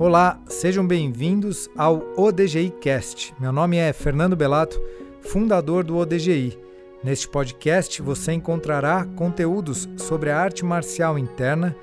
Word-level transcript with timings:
Olá, 0.00 0.40
sejam 0.48 0.86
bem-vindos 0.86 1.68
ao 1.76 2.02
ODGI 2.16 2.70
Cast. 2.80 3.34
Meu 3.38 3.52
nome 3.52 3.76
é 3.76 3.92
Fernando 3.92 4.34
Belato, 4.34 4.80
fundador 5.20 5.84
do 5.84 5.98
ODGI. 5.98 6.58
Neste 7.04 7.28
podcast 7.28 8.00
você 8.00 8.32
encontrará 8.32 9.04
conteúdos 9.14 9.86
sobre 9.98 10.30
a 10.30 10.38
arte 10.38 10.64
marcial 10.64 11.18
interna 11.18 11.76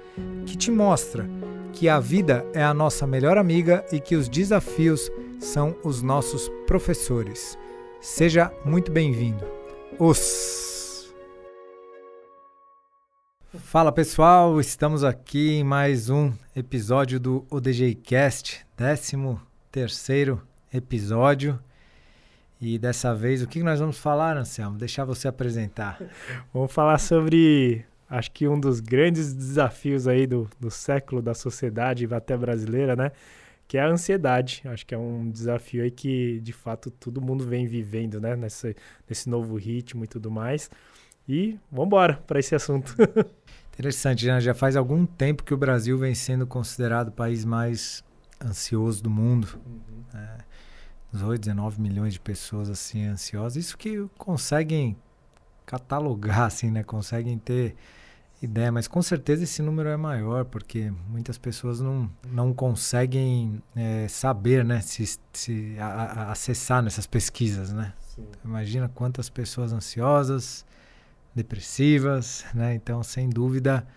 que 0.47 0.57
te 0.57 0.71
mostra 0.71 1.29
que 1.71 1.88
a 1.88 1.99
vida 1.99 2.43
é 2.55 2.63
a 2.63 2.73
nossa 2.73 3.05
melhor 3.05 3.38
amiga 3.38 3.85
e 3.91 3.99
que 3.99 4.15
os 4.15 4.28
desafios 4.28 5.12
são 5.40 5.76
os 5.84 6.02
nossos 6.02 6.49
professores. 6.65 7.56
Seja 8.02 8.52
muito 8.65 8.92
bem-vindo. 8.92 9.46
Os 9.99 10.76
Fala 13.55 13.93
pessoal, 13.93 14.59
estamos 14.59 15.05
aqui 15.05 15.55
em 15.55 15.63
mais 15.63 16.09
um 16.09 16.34
episódio 16.53 17.17
do 17.17 17.47
ODG 17.49 17.95
Cast, 17.95 18.66
13 18.75 19.38
terceiro 19.71 20.45
episódio. 20.71 21.57
E 22.59 22.77
dessa 22.77 23.15
vez, 23.15 23.41
o 23.41 23.47
que 23.47 23.63
nós 23.63 23.79
vamos 23.79 23.97
falar, 23.97 24.35
Anselmo? 24.35 24.77
Deixar 24.77 25.05
você 25.05 25.29
apresentar. 25.29 25.97
Vamos 26.53 26.73
falar 26.73 26.97
sobre, 26.97 27.85
acho 28.09 28.31
que 28.31 28.49
um 28.49 28.59
dos 28.59 28.81
grandes 28.81 29.33
desafios 29.33 30.09
aí 30.09 30.27
do, 30.27 30.49
do 30.59 30.69
século 30.69 31.21
da 31.21 31.33
sociedade 31.33 32.05
até 32.13 32.35
brasileira, 32.35 32.97
né? 32.97 33.13
Que 33.66 33.77
é 33.77 33.81
a 33.81 33.88
ansiedade. 33.88 34.61
Acho 34.66 34.85
que 34.85 34.93
é 34.93 34.97
um 34.97 35.29
desafio 35.29 35.83
aí 35.83 35.91
que, 35.91 36.41
de 36.41 36.52
fato, 36.52 36.91
todo 36.91 37.21
mundo 37.21 37.45
vem 37.45 37.66
vivendo, 37.66 38.19
né? 38.19 38.35
Nesse, 38.35 38.75
nesse 39.07 39.29
novo 39.29 39.55
ritmo 39.55 40.03
e 40.03 40.07
tudo 40.07 40.29
mais. 40.29 40.69
E 41.27 41.59
vamos 41.72 41.88
embora 41.88 42.22
para 42.26 42.40
esse 42.40 42.55
assunto. 42.55 42.95
Interessante, 43.73 44.26
já, 44.26 44.40
já 44.40 44.54
faz 44.54 44.76
algum 44.76 45.05
tempo 45.05 45.44
que 45.44 45.53
o 45.53 45.58
Brasil 45.58 45.98
vem 45.98 46.16
sendo 46.16 46.48
considerado 46.48 47.09
o 47.09 47.12
país 47.12 47.45
mais 47.45 48.03
ansioso 48.44 49.03
do 49.03 49.09
mundo. 49.09 49.59
Uhum. 49.66 50.20
É, 50.20 50.38
18, 51.13 51.41
19 51.41 51.81
milhões 51.81 52.14
de 52.14 52.19
pessoas 52.19 52.69
assim 52.69 53.06
ansiosas. 53.06 53.56
Isso 53.56 53.78
que 53.78 54.08
conseguem 54.17 54.97
catalogar, 55.66 56.44
assim, 56.44 56.72
né? 56.72 56.84
Conseguem 56.84 57.38
ter 57.38 57.75
ideia, 58.41 58.72
mas 58.72 58.88
com 58.88 59.02
certeza 59.02 59.44
esse 59.44 59.62
número 59.62 59.89
é 59.89 59.97
maior, 59.97 60.45
porque 60.45 60.91
muitas 61.09 61.38
pessoas 61.38 61.80
não, 61.80 62.09
não 62.31 62.53
conseguem 62.53 63.62
é, 63.75 64.08
saber, 64.08 64.64
né? 64.64 64.81
Se, 64.81 65.19
se 65.34 65.75
a, 65.80 65.86
a, 65.86 66.31
acessar 66.31 66.81
nessas 66.81 67.06
pesquisas, 67.06 67.73
né? 67.73 67.94
Imagina 68.44 68.89
quantas 68.89 69.30
pessoas 69.30 69.72
ansiosas, 69.72 70.66
depressivas, 71.38 72.45
né? 72.53 72.73
Então, 72.73 73.02
sem 73.03 73.30
dúvida, 73.30 73.88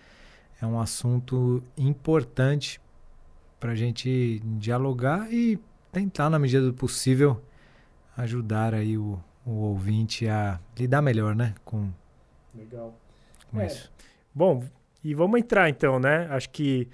é 0.61 0.65
um 0.65 0.79
assunto 0.79 1.61
importante 1.77 2.79
para 3.59 3.71
a 3.71 3.75
gente 3.75 4.41
dialogar 4.57 5.31
e 5.33 5.59
tentar, 5.91 6.29
na 6.29 6.39
medida 6.39 6.65
do 6.65 6.73
possível, 6.73 7.41
ajudar 8.15 8.73
aí 8.73 8.97
o, 8.97 9.19
o 9.45 9.51
ouvinte 9.51 10.27
a 10.27 10.59
lidar 10.77 11.01
melhor, 11.01 11.35
né? 11.35 11.53
Com, 11.65 11.89
Legal. 12.55 12.95
com 13.51 13.59
é. 13.59 13.67
isso. 13.67 13.91
Bom, 14.33 14.63
e 15.03 15.13
vamos 15.13 15.39
entrar 15.39 15.69
então, 15.69 15.99
né? 15.99 16.27
Acho 16.29 16.49
que 16.49 16.87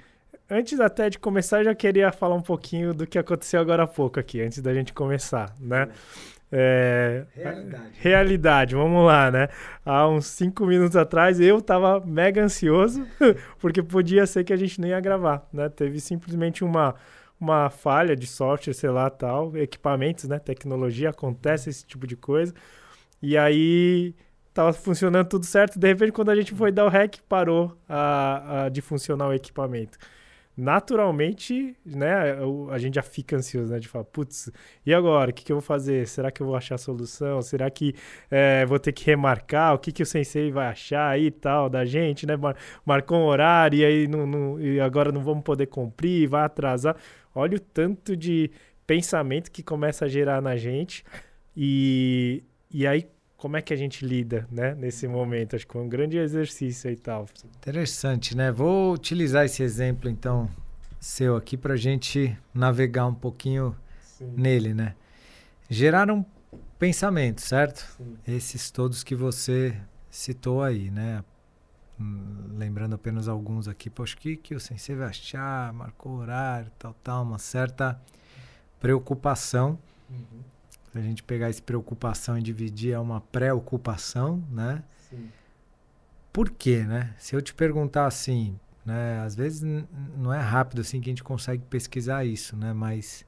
antes 0.50 0.80
até 0.80 1.09
de 1.09 1.20
começar, 1.20 1.59
eu 1.59 1.66
já 1.66 1.76
queria 1.76 2.11
falar 2.11 2.36
um 2.36 2.42
pouquinho 2.42 2.94
do 2.94 3.06
que 3.06 3.20
aconteceu 3.20 3.59
agora 3.59 3.84
há 3.84 3.88
pouco 3.88 4.20
aqui, 4.20 4.42
antes 4.42 4.59
da 4.61 4.73
gente 4.73 4.94
começar, 4.94 5.54
né? 5.59 5.84
É, 5.84 5.89
realidade. 7.36 7.92
Realidade, 8.00 8.76
vamos 8.76 9.06
lá, 9.06 9.30
né? 9.30 9.50
Há 9.86 10.08
uns 10.08 10.28
cinco 10.28 10.66
minutos 10.66 10.95
atrás 10.95 11.39
eu 11.39 11.62
tava 11.62 12.00
mega 12.06 12.44
ansioso, 12.44 13.06
porque 13.59 13.84
podia 13.84 14.26
ser 14.26 14.44
que 14.44 14.54
a 14.54 14.58
gente 14.58 14.80
nem 14.80 14.92
ia 14.92 15.00
gravar, 15.00 15.48
né? 15.52 15.67
Teve 15.70 16.00
simplesmente 16.00 16.64
uma, 16.64 16.95
uma 17.39 17.70
falha 17.70 18.16
de 18.16 18.26
software, 18.26 18.73
sei 18.73 18.89
lá, 18.89 19.09
tal, 19.09 19.56
equipamentos, 19.58 20.26
né? 20.26 20.39
Tecnologia, 20.39 21.09
acontece 21.09 21.70
esse 21.70 21.86
tipo 21.86 22.08
de 22.08 22.16
coisa. 22.16 22.54
E 23.22 23.38
aí 23.38 24.16
tava 24.54 24.73
funcionando 24.73 25.27
tudo 25.27 25.45
certo, 25.45 25.77
de 25.77 25.88
repente 25.88 26.11
quando 26.11 26.30
a 26.30 26.36
gente 26.36 26.55
foi 26.55 26.72
dar 26.72 26.86
o 26.86 26.89
hack, 26.89 27.17
parou 27.27 27.77
a, 27.88 28.64
a 28.66 28.70
de 28.70 28.82
funcionar 28.82 29.27
o 29.27 29.33
equipamento 29.33 29.98
naturalmente, 30.58 31.78
né, 31.86 32.36
a 32.72 32.78
gente 32.80 32.95
já 32.95 33.04
fica 33.04 33.36
ansioso, 33.36 33.72
né, 33.72 33.80
de 33.80 33.88
falar, 33.88 34.06
putz, 34.06 34.52
e 34.84 34.92
agora, 34.92 35.30
o 35.30 35.34
que, 35.34 35.45
que 35.45 35.52
eu 35.52 35.58
vou 35.58 35.62
fazer? 35.62 36.08
Será 36.08 36.32
que 36.32 36.42
eu 36.42 36.48
vou 36.48 36.56
achar 36.56 36.76
a 36.76 36.78
solução? 36.80 37.44
Será 37.44 37.70
que 37.70 37.94
é, 38.32 38.66
vou 38.66 38.80
ter 38.80 38.92
que 38.92 39.06
remarcar? 39.06 39.76
O 39.76 39.78
que, 39.78 39.92
que 39.92 40.02
o 40.02 40.06
sensei 40.06 40.52
vai 40.52 40.67
achar 40.67 41.10
aí 41.10 41.28
e 41.28 41.32
tal 41.32 41.70
da 41.70 41.86
gente, 41.86 42.26
né? 42.26 42.36
Mar 42.36 42.56
marcou 42.84 43.20
um 43.20 43.26
horário 43.26 43.78
e 43.78 43.86
aí 43.86 44.08
não, 44.08 44.26
não, 44.26 44.60
e 44.60 44.80
agora 44.80 45.12
não 45.12 45.23
vamos 45.23 45.44
poder 45.44 45.67
cumprir, 45.67 46.28
vai 46.28 46.44
atrasar. 46.44 46.96
Olha 47.36 47.58
o 47.58 47.60
tanto 47.60 48.17
de 48.17 48.50
pensamento 48.88 49.52
que 49.52 49.62
começa 49.62 50.06
a 50.06 50.08
gerar 50.08 50.42
na 50.42 50.56
gente 50.56 51.04
e, 51.56 52.44
e 52.72 52.88
aí 52.88 53.08
como 53.37 53.55
é 53.55 53.61
que 53.61 53.71
a 53.71 53.77
gente 53.77 54.03
lida, 54.03 54.48
né, 54.52 54.73
nesse 54.73 55.08
momento? 55.08 55.55
Acho 55.55 55.67
que 55.67 55.77
é 55.77 55.80
um 55.80 55.87
grande 55.87 56.17
exercício 56.17 56.89
e 56.89 56.95
tal. 56.95 57.27
Interessante, 57.58 58.36
né? 58.36 58.52
Vou 58.52 58.93
utilizar 58.93 59.45
esse 59.45 59.61
exemplo, 59.61 60.09
então, 60.09 60.49
seu 60.99 61.36
aqui 61.36 61.55
para 61.55 61.75
a 61.75 61.77
gente 61.77 62.36
navegar 62.52 63.05
um 63.05 63.14
pouquinho 63.14 63.75
Sim. 64.02 64.33
nele, 64.36 64.73
né? 64.73 64.95
Geraram 65.70 66.25
pensamentos, 66.80 67.43
certo? 67.43 67.86
Sim. 67.98 68.17
Esses 68.27 68.71
todos 68.71 69.03
que 69.03 69.14
você 69.14 69.80
citou 70.09 70.64
aí, 70.64 70.89
né? 70.89 71.23
Hum, 71.99 72.55
lembrando 72.58 72.95
apenas 72.95 73.27
alguns 73.27 73.67
aqui, 73.67 73.89
poxa, 73.89 74.15
que, 74.17 74.36
que 74.36 74.55
o 74.55 74.59
sensei 74.59 74.95
vai 74.95 75.09
achar, 75.09 75.71
marcou 75.73 76.14
horário, 76.14 76.71
tal, 76.80 76.95
tal, 77.04 77.23
uma 77.23 77.39
certa 77.39 77.99
preocupação. 78.80 79.77
Uhum 80.09 80.57
se 80.92 80.98
a 80.98 81.02
gente 81.02 81.23
pegar 81.23 81.49
essa 81.49 81.61
preocupação 81.61 82.37
e 82.37 82.42
dividir, 82.42 82.93
é 82.93 82.99
uma 82.99 83.21
preocupação, 83.21 84.43
né? 84.52 84.83
Sim. 85.09 85.30
Por 86.31 86.49
quê, 86.49 86.83
né? 86.83 87.14
Se 87.17 87.36
eu 87.36 87.42
te 87.42 87.53
perguntar 87.53 88.05
assim, 88.05 88.58
né? 88.86 89.20
Às 89.20 89.36
vezes 89.36 89.61
não 90.17 90.33
é 90.33 90.39
rápido 90.39 90.81
assim 90.81 91.02
que 91.02 91.09
a 91.09 91.11
gente 91.11 91.23
consegue 91.23 91.64
pesquisar 91.70 92.25
isso, 92.25 92.55
né? 92.55 92.73
Mas 92.73 93.25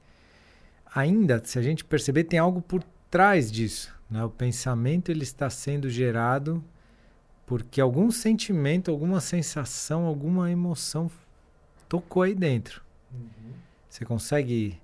ainda, 0.94 1.40
se 1.44 1.58
a 1.58 1.62
gente 1.62 1.84
perceber, 1.84 2.24
tem 2.24 2.38
algo 2.38 2.62
por 2.62 2.82
trás 3.10 3.52
disso, 3.52 3.94
né? 4.10 4.24
O 4.24 4.30
pensamento 4.30 5.10
ele 5.10 5.22
está 5.22 5.50
sendo 5.50 5.90
gerado 5.90 6.64
porque 7.44 7.80
algum 7.80 8.10
sentimento, 8.10 8.90
alguma 8.90 9.20
sensação, 9.20 10.06
alguma 10.06 10.50
emoção 10.50 11.10
tocou 11.88 12.22
aí 12.22 12.34
dentro. 12.34 12.82
Uhum. 13.12 13.52
Você 13.88 14.04
consegue 14.04 14.80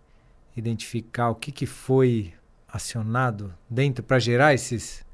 identificar 0.56 1.31
o 1.31 1.37
que, 1.37 1.53
que 1.53 1.64
foi 1.64 2.34
acionado 2.76 3.53
dentro 3.69 4.04
para 4.04 4.19
gerar 4.19 4.54
esses, 4.54 5.04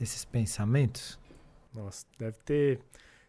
esses 0.00 0.24
pensamentos? 0.24 1.18
Nossa, 1.74 2.06
deve 2.18 2.36
ter. 2.44 2.80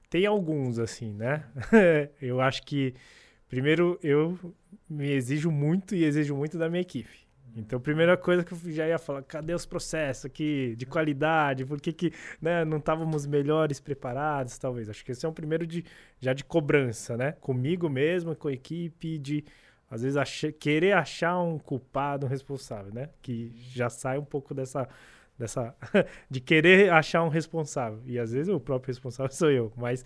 Tem 0.10 0.26
alguns, 0.26 0.80
assim, 0.80 1.14
né? 1.14 1.44
eu 2.22 2.42
acho 2.42 2.64
que, 2.64 2.94
primeiro, 3.48 4.00
eu 4.02 4.38
me 4.90 5.12
exijo 5.12 5.52
muito 5.52 5.96
e 5.96 6.04
exijo 6.04 6.36
muito 6.36 6.58
da 6.58 6.70
minha 6.70 6.82
equipe. 6.82 7.26
Então, 7.56 7.80
primeira 7.80 8.18
coisa 8.18 8.44
que 8.44 8.52
eu 8.52 8.60
já 8.66 8.86
ia 8.86 9.00
falar, 9.00 9.24
cadê 9.24 9.54
os 9.54 9.66
processos 9.66 10.26
aqui 10.26 10.76
de 10.78 10.86
qualidade? 10.86 11.66
Por 11.66 11.80
que, 11.80 11.94
que 11.94 12.12
né, 12.42 12.66
não 12.66 12.78
estávamos 12.78 13.26
melhores 13.26 13.80
preparados, 13.80 14.58
talvez? 14.58 14.90
Acho 14.90 15.06
que 15.06 15.14
esse 15.14 15.26
é 15.26 15.30
um 15.30 15.34
primeiro 15.34 15.66
de, 15.66 15.86
já 16.20 16.34
de 16.34 16.44
cobrança, 16.44 17.16
né? 17.16 17.32
Comigo 17.40 17.90
mesmo, 17.90 18.36
com 18.36 18.50
a 18.50 18.54
equipe, 18.54 19.18
de 19.18 19.46
às 19.90 20.02
vezes 20.02 20.18
achar, 20.18 20.52
querer 20.52 20.94
achar 20.94 21.40
um 21.40 21.58
culpado, 21.58 22.26
um 22.26 22.30
responsável, 22.30 22.94
né? 22.94 23.10
Que 23.22 23.52
já 23.56 23.90
sai 23.90 24.18
um 24.18 24.26
pouco 24.26 24.54
dessa 24.54 24.88
dessa 25.38 25.76
de 26.30 26.40
querer 26.40 26.92
achar 26.92 27.24
um 27.24 27.30
responsável. 27.30 28.02
E 28.06 28.18
às 28.18 28.32
vezes 28.32 28.54
o 28.54 28.60
próprio 28.60 28.88
responsável 28.88 29.32
sou 29.36 29.52
eu, 29.52 29.72
mas 29.76 30.04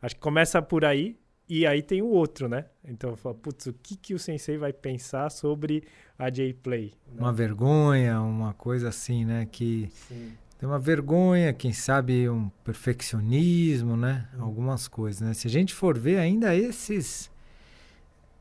acho 0.00 0.14
que 0.14 0.20
começa 0.20 0.60
por 0.60 0.84
aí 0.84 1.16
e 1.48 1.66
aí 1.66 1.82
tem 1.82 2.00
o 2.00 2.06
outro, 2.06 2.48
né? 2.48 2.66
Então 2.84 3.10
eu 3.10 3.16
falo, 3.16 3.34
putz, 3.34 3.66
o 3.66 3.72
que 3.72 3.96
que 3.96 4.14
o 4.14 4.18
sensei 4.20 4.56
vai 4.56 4.72
pensar 4.72 5.30
sobre 5.30 5.82
a 6.16 6.30
J-Play? 6.30 6.92
Né? 7.08 7.20
Uma 7.20 7.32
vergonha, 7.32 8.20
uma 8.20 8.54
coisa 8.54 8.88
assim, 8.88 9.24
né, 9.24 9.48
que 9.50 9.90
Sim. 10.08 10.32
tem 10.58 10.68
uma 10.68 10.78
vergonha, 10.78 11.52
quem 11.52 11.72
sabe 11.72 12.28
um 12.28 12.48
perfeccionismo, 12.62 13.96
né? 13.96 14.28
Hum. 14.36 14.42
Algumas 14.44 14.86
coisas, 14.86 15.20
né? 15.20 15.34
Se 15.34 15.48
a 15.48 15.50
gente 15.50 15.74
for 15.74 15.98
ver 15.98 16.18
ainda 16.18 16.54
esses 16.54 17.28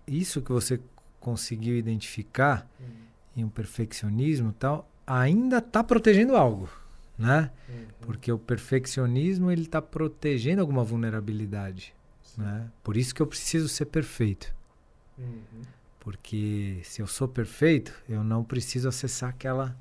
isso 0.09 0.41
que 0.41 0.51
você 0.51 0.79
conseguiu 1.19 1.77
identificar 1.77 2.67
uhum. 2.79 2.87
em 3.37 3.43
um 3.43 3.49
perfeccionismo 3.49 4.53
tal, 4.53 4.89
ainda 5.05 5.59
está 5.59 5.83
protegendo 5.83 6.35
algo, 6.35 6.69
né? 7.17 7.51
Uhum. 7.67 7.85
Porque 8.01 8.31
o 8.31 8.39
perfeccionismo 8.39 9.51
ele 9.51 9.63
está 9.63 9.81
protegendo 9.81 10.61
alguma 10.61 10.83
vulnerabilidade, 10.83 11.93
né? 12.37 12.69
Por 12.83 12.97
isso 12.97 13.13
que 13.13 13.21
eu 13.21 13.27
preciso 13.27 13.67
ser 13.67 13.85
perfeito. 13.85 14.53
Uhum. 15.17 15.61
Porque 15.99 16.79
se 16.83 17.01
eu 17.01 17.07
sou 17.07 17.27
perfeito, 17.27 17.93
eu 18.07 18.23
não 18.23 18.43
preciso 18.43 18.87
acessar 18.87 19.29
aquela 19.29 19.77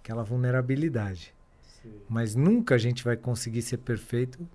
aquela 0.00 0.24
vulnerabilidade. 0.24 1.32
Sim. 1.62 1.92
Mas 2.08 2.34
nunca 2.34 2.74
a 2.74 2.78
gente 2.78 3.04
vai 3.04 3.16
conseguir 3.16 3.62
ser 3.62 3.78
perfeito 3.78 4.48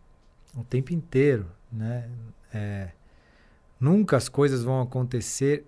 o 0.55 0.63
tempo 0.63 0.93
inteiro, 0.93 1.49
né? 1.71 2.09
É, 2.53 2.91
Nunca 3.79 4.17
as 4.17 4.27
coisas 4.27 4.63
vão 4.63 4.81
acontecer 4.81 5.65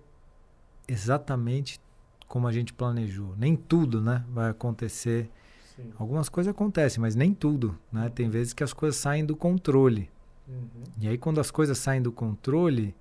exatamente 0.88 1.80
como 2.26 2.46
a 2.46 2.52
gente 2.52 2.72
planejou. 2.72 3.34
Nem 3.36 3.56
tudo, 3.56 4.00
né, 4.00 4.24
vai 4.28 4.50
acontecer. 4.50 5.30
Sim. 5.76 5.92
Algumas 5.98 6.28
coisas 6.28 6.50
acontecem, 6.50 7.00
mas 7.00 7.14
nem 7.14 7.32
tudo, 7.32 7.78
né? 7.92 8.08
Tem 8.08 8.28
vezes 8.28 8.52
que 8.52 8.62
as 8.62 8.72
coisas 8.72 9.00
saem 9.00 9.24
do 9.24 9.36
controle. 9.36 10.10
Uhum. 10.48 10.68
E 11.00 11.08
aí 11.08 11.18
quando 11.18 11.40
as 11.40 11.50
coisas 11.50 11.78
saem 11.78 12.02
do 12.02 12.12
controle, 12.12 12.94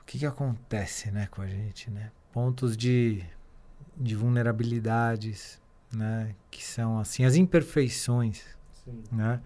o 0.00 0.04
que 0.04 0.18
que 0.18 0.26
acontece, 0.26 1.10
né, 1.10 1.26
com 1.28 1.42
a 1.42 1.46
gente, 1.46 1.90
né? 1.90 2.10
Pontos 2.32 2.76
de 2.76 3.24
de 3.96 4.16
vulnerabilidades, 4.16 5.60
né, 5.94 6.34
que 6.50 6.64
são 6.64 6.98
assim 6.98 7.24
as 7.24 7.36
imperfeições, 7.36 8.44
Sim. 8.84 9.02
né? 9.12 9.40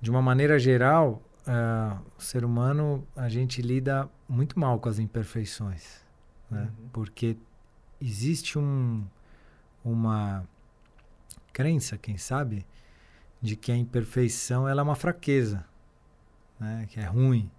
De 0.00 0.10
uma 0.10 0.20
maneira 0.20 0.58
geral, 0.58 1.22
uh, 1.50 2.00
o 2.16 2.22
ser 2.22 2.44
humano 2.44 3.06
a 3.16 3.28
gente 3.28 3.60
lida 3.60 4.08
muito 4.28 4.58
mal 4.58 4.78
com 4.78 4.88
as 4.88 4.98
imperfeições, 4.98 6.04
né? 6.50 6.62
Uhum. 6.62 6.88
Porque 6.92 7.36
existe 8.00 8.58
um 8.58 9.04
uma 9.82 10.46
crença, 11.52 11.96
quem 11.96 12.18
sabe, 12.18 12.66
de 13.40 13.56
que 13.56 13.72
a 13.72 13.76
imperfeição 13.76 14.68
ela 14.68 14.82
é 14.82 14.84
uma 14.84 14.94
fraqueza, 14.94 15.64
né? 16.58 16.86
Que 16.88 17.00
é 17.00 17.04
ruim, 17.04 17.50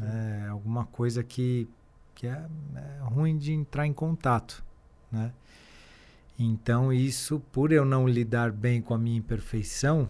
é 0.00 0.48
alguma 0.48 0.84
coisa 0.84 1.22
que 1.22 1.68
que 2.14 2.26
é, 2.26 2.48
é 2.74 2.98
ruim 3.02 3.38
de 3.38 3.52
entrar 3.52 3.86
em 3.86 3.92
contato, 3.92 4.64
né? 5.10 5.32
Então, 6.36 6.92
isso, 6.92 7.40
por 7.52 7.72
eu 7.72 7.84
não 7.84 8.06
lidar 8.08 8.52
bem 8.52 8.80
com 8.80 8.94
a 8.94 8.98
minha 8.98 9.18
imperfeição, 9.18 10.08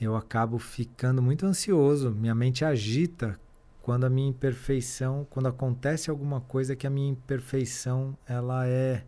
eu 0.00 0.16
acabo 0.16 0.58
ficando 0.58 1.20
muito 1.20 1.44
ansioso. 1.44 2.10
Minha 2.10 2.34
mente 2.34 2.64
agita 2.64 3.38
quando 3.82 4.04
a 4.04 4.10
minha 4.10 4.28
imperfeição, 4.28 5.26
quando 5.30 5.48
acontece 5.48 6.10
alguma 6.10 6.40
coisa 6.40 6.76
que 6.76 6.86
a 6.86 6.90
minha 6.90 7.10
imperfeição 7.10 8.16
ela 8.26 8.66
é 8.66 9.04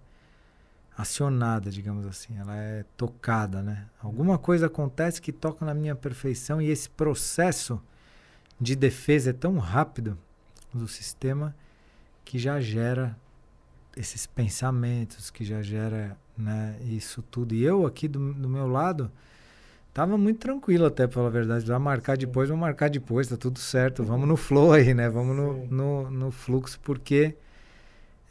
acionada, 0.97 1.71
digamos 1.71 2.07
assim, 2.07 2.37
ela 2.37 2.55
é 2.57 2.85
tocada, 2.97 3.63
né? 3.63 3.87
Alguma 4.01 4.39
coisa 4.39 4.67
acontece 4.67 5.21
que 5.23 5.33
toca 5.33 5.65
na 5.65 5.73
minha 5.73 5.95
perfeição 5.95 6.61
e 6.61 6.69
esse 6.69 6.89
processo 6.89 7.81
de 8.61 8.77
defesa 8.77 9.31
é 9.31 9.33
tão 9.33 9.59
rápido 9.59 10.19
do 10.73 10.87
sistema 10.87 11.55
que 12.25 12.39
já 12.39 12.61
gera 12.61 13.17
esses 13.97 14.27
pensamentos 14.27 15.31
que 15.31 15.45
já 15.45 15.63
gera 15.63 16.17
né, 16.37 16.79
isso 16.83 17.23
tudo. 17.23 17.55
E 17.55 17.63
eu 17.63 17.87
aqui 17.87 18.09
do, 18.09 18.33
do 18.33 18.49
meu 18.49 18.67
lado 18.67 19.11
tava 19.93 20.17
muito 20.17 20.39
tranquilo 20.41 20.87
até, 20.87 21.07
pela 21.07 21.31
verdade. 21.31 21.67
Vai 21.67 21.79
marcar 21.79 22.15
Sim. 22.15 22.27
depois, 22.27 22.49
vamos 22.49 22.61
marcar 22.61 22.91
depois, 22.91 23.29
tá 23.29 23.37
tudo 23.37 23.59
certo. 23.59 24.03
Vamos 24.03 24.29
no 24.29 24.37
flow 24.37 24.73
aí, 24.73 24.95
né? 24.95 25.09
Vamos 25.09 25.37
no, 25.37 25.67
no, 25.67 26.11
no, 26.11 26.31
fluxo, 26.31 26.79
porque 26.81 27.37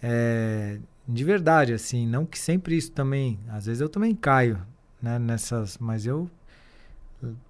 é, 0.01 0.79
de 1.07 1.23
verdade, 1.23 1.73
assim, 1.73 2.07
não 2.07 2.25
que 2.25 2.39
sempre 2.39 2.75
isso 2.75 2.91
também, 2.91 3.39
às 3.49 3.65
vezes 3.65 3.81
eu 3.81 3.89
também 3.89 4.15
caio, 4.15 4.59
né, 5.01 5.19
nessas, 5.19 5.77
mas 5.77 6.05
eu 6.05 6.29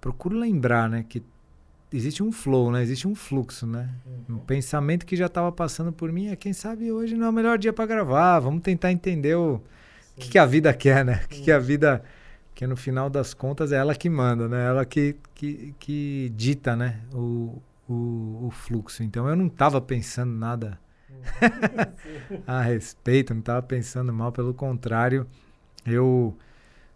procuro 0.00 0.36
lembrar, 0.36 0.88
né, 0.88 1.04
que 1.08 1.22
existe 1.92 2.22
um 2.22 2.32
flow, 2.32 2.70
né? 2.70 2.82
Existe 2.82 3.06
um 3.06 3.14
fluxo, 3.14 3.66
né? 3.66 3.90
Uhum. 4.06 4.36
Um 4.36 4.38
pensamento 4.38 5.04
que 5.04 5.14
já 5.16 5.26
estava 5.26 5.52
passando 5.52 5.92
por 5.92 6.10
mim 6.10 6.28
é 6.28 6.36
quem 6.36 6.52
sabe 6.52 6.90
hoje 6.90 7.14
não 7.14 7.26
é 7.26 7.30
o 7.30 7.32
melhor 7.32 7.58
dia 7.58 7.72
para 7.72 7.86
gravar. 7.86 8.40
Vamos 8.40 8.62
tentar 8.62 8.90
entender 8.90 9.34
o 9.36 9.60
que, 10.16 10.30
que, 10.30 10.38
a 10.38 10.46
vida 10.46 10.72
quer, 10.72 11.04
né? 11.04 11.22
O 11.24 11.28
que, 11.28 11.42
que, 11.42 11.52
a 11.52 11.58
vida 11.58 12.02
que 12.54 12.66
no 12.66 12.76
final 12.76 13.08
das 13.08 13.34
contas 13.34 13.72
é 13.72 13.76
ela 13.76 13.94
que 13.94 14.08
manda, 14.08 14.48
né? 14.48 14.66
Ela 14.66 14.84
que, 14.84 15.16
que, 15.34 15.74
que 15.78 16.32
dita, 16.36 16.76
né? 16.76 17.00
O, 17.12 17.60
o, 17.88 18.46
o 18.46 18.50
fluxo. 18.50 19.02
Então 19.02 19.28
eu 19.28 19.36
não 19.36 19.46
estava 19.46 19.80
pensando 19.80 20.32
nada 20.32 20.78
uhum. 21.10 22.42
a 22.46 22.62
respeito, 22.62 23.32
não 23.32 23.40
estava 23.40 23.62
pensando 23.62 24.12
mal, 24.12 24.32
pelo 24.32 24.54
contrário, 24.54 25.26
eu 25.86 26.36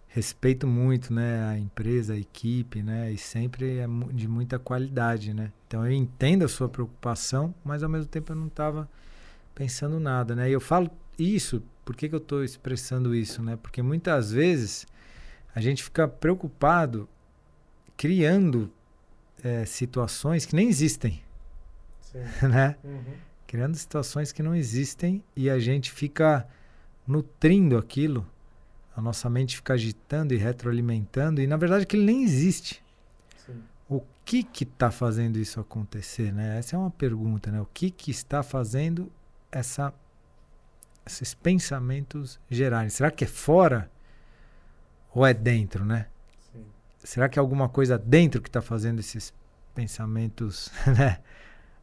respeito 0.08 0.66
muito, 0.66 1.12
né, 1.12 1.44
a 1.44 1.58
empresa, 1.58 2.14
a 2.14 2.16
equipe, 2.16 2.82
né, 2.82 3.12
e 3.12 3.18
sempre 3.18 3.78
é 3.78 3.86
de 4.12 4.26
muita 4.26 4.58
qualidade, 4.58 5.34
né. 5.34 5.52
Então 5.66 5.84
eu 5.84 5.92
entendo 5.92 6.44
a 6.44 6.48
sua 6.48 6.68
preocupação, 6.68 7.54
mas 7.62 7.82
ao 7.82 7.88
mesmo 7.88 8.06
tempo 8.06 8.32
eu 8.32 8.36
não 8.36 8.46
estava 8.46 8.88
pensando 9.54 10.00
nada, 10.00 10.34
né. 10.34 10.48
E 10.48 10.52
eu 10.52 10.60
falo 10.60 10.90
isso, 11.18 11.62
por 11.84 11.94
que, 11.94 12.08
que 12.08 12.14
eu 12.14 12.18
estou 12.18 12.42
expressando 12.42 13.14
isso, 13.14 13.42
né? 13.42 13.58
Porque 13.62 13.82
muitas 13.82 14.32
vezes 14.32 14.86
a 15.56 15.60
gente 15.60 15.82
fica 15.82 16.06
preocupado 16.06 17.08
criando 17.96 18.72
é, 19.42 19.64
situações 19.64 20.46
que 20.46 20.54
nem 20.54 20.68
existem, 20.68 21.20
Sim. 22.00 22.20
né? 22.46 22.76
Uhum. 22.84 23.14
Criando 23.48 23.74
situações 23.74 24.30
que 24.30 24.42
não 24.42 24.54
existem 24.54 25.24
e 25.34 25.50
a 25.50 25.58
gente 25.58 25.90
fica 25.90 26.46
nutrindo 27.06 27.76
aquilo 27.76 28.24
a 28.96 29.00
nossa 29.02 29.28
mente 29.28 29.56
fica 29.56 29.74
agitando 29.74 30.32
e 30.32 30.38
retroalimentando, 30.38 31.42
e 31.42 31.46
na 31.46 31.58
verdade 31.58 31.82
aquilo 31.82 32.02
nem 32.02 32.24
existe. 32.24 32.82
Sim. 33.44 33.62
O 33.90 34.00
que 34.24 34.42
que 34.42 34.64
está 34.64 34.90
fazendo 34.90 35.38
isso 35.38 35.60
acontecer? 35.60 36.32
Né? 36.32 36.58
Essa 36.58 36.76
é 36.76 36.78
uma 36.78 36.90
pergunta. 36.90 37.50
Né? 37.50 37.60
O 37.60 37.66
que, 37.66 37.90
que 37.90 38.10
está 38.10 38.42
fazendo 38.42 39.12
essa, 39.52 39.92
esses 41.04 41.34
pensamentos 41.34 42.40
gerarem? 42.50 42.88
Será 42.88 43.10
que 43.10 43.24
é 43.24 43.26
fora 43.26 43.90
ou 45.16 45.26
é 45.26 45.34
dentro? 45.34 45.84
Né? 45.84 46.06
Sim. 46.52 46.64
Será 47.02 47.28
que 47.28 47.38
é 47.38 47.40
alguma 47.40 47.68
coisa 47.68 47.98
dentro 47.98 48.40
que 48.40 48.48
está 48.48 48.62
fazendo 48.62 49.00
esses 49.00 49.32
pensamentos 49.74 50.70
né, 50.86 51.18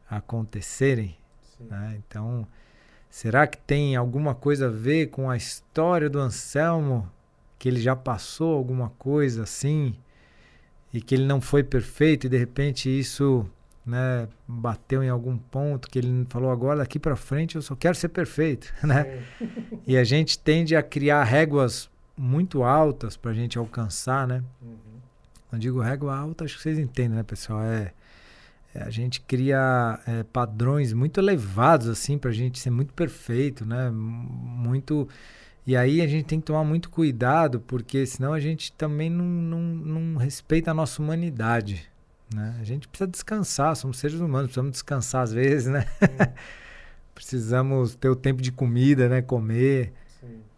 acontecerem? 0.08 1.18
Né? 1.60 2.00
Então 2.06 2.46
Será 3.14 3.46
que 3.46 3.58
tem 3.58 3.94
alguma 3.94 4.34
coisa 4.34 4.66
a 4.66 4.70
ver 4.70 5.06
com 5.06 5.30
a 5.30 5.36
história 5.36 6.10
do 6.10 6.18
Anselmo? 6.18 7.08
Que 7.60 7.68
ele 7.68 7.80
já 7.80 7.94
passou 7.94 8.56
alguma 8.56 8.88
coisa 8.98 9.44
assim 9.44 9.94
e 10.92 11.00
que 11.00 11.14
ele 11.14 11.24
não 11.24 11.40
foi 11.40 11.62
perfeito 11.62 12.26
e 12.26 12.28
de 12.28 12.36
repente 12.36 12.90
isso 12.90 13.48
né, 13.86 14.26
bateu 14.48 15.00
em 15.00 15.08
algum 15.08 15.38
ponto 15.38 15.88
que 15.88 16.00
ele 16.00 16.26
falou 16.28 16.50
agora 16.50 16.78
daqui 16.78 16.98
para 16.98 17.14
frente 17.14 17.54
eu 17.54 17.62
só 17.62 17.76
quero 17.76 17.94
ser 17.94 18.08
perfeito, 18.08 18.74
né? 18.82 19.22
e 19.86 19.96
a 19.96 20.02
gente 20.02 20.36
tende 20.36 20.74
a 20.74 20.82
criar 20.82 21.22
réguas 21.22 21.88
muito 22.16 22.62
altas 22.62 23.16
para 23.16 23.30
a 23.30 23.34
gente 23.34 23.58
alcançar, 23.58 24.26
né? 24.26 24.42
Uhum. 24.62 24.76
Quando 25.48 25.62
digo 25.62 25.80
régua 25.80 26.16
alta, 26.16 26.44
acho 26.44 26.56
que 26.56 26.62
vocês 26.62 26.78
entendem, 26.78 27.16
né, 27.16 27.22
pessoal? 27.22 27.62
É 27.62 27.92
é, 28.74 28.82
a 28.82 28.90
gente 28.90 29.20
cria 29.20 30.00
é, 30.06 30.24
padrões 30.24 30.92
muito 30.92 31.20
elevados 31.20 31.88
assim 31.88 32.18
para 32.18 32.30
a 32.30 32.34
gente 32.34 32.58
ser 32.58 32.70
muito 32.70 32.92
perfeito, 32.92 33.64
né? 33.64 33.88
Muito 33.90 35.08
e 35.66 35.76
aí 35.76 36.02
a 36.02 36.06
gente 36.06 36.26
tem 36.26 36.40
que 36.40 36.46
tomar 36.46 36.64
muito 36.64 36.90
cuidado 36.90 37.60
porque 37.60 38.04
senão 38.04 38.34
a 38.34 38.40
gente 38.40 38.72
também 38.72 39.08
não, 39.08 39.24
não, 39.24 39.60
não 39.60 40.18
respeita 40.18 40.72
a 40.72 40.74
nossa 40.74 41.00
humanidade, 41.00 41.88
né? 42.34 42.56
A 42.60 42.64
gente 42.64 42.88
precisa 42.88 43.08
descansar, 43.08 43.76
somos 43.76 43.98
seres 43.98 44.18
humanos, 44.18 44.48
precisamos 44.48 44.72
descansar 44.72 45.22
às 45.22 45.32
vezes, 45.32 45.68
né? 45.68 45.86
precisamos 47.14 47.94
ter 47.94 48.08
o 48.08 48.16
tempo 48.16 48.42
de 48.42 48.50
comida, 48.50 49.08
né? 49.08 49.22
Comer. 49.22 49.92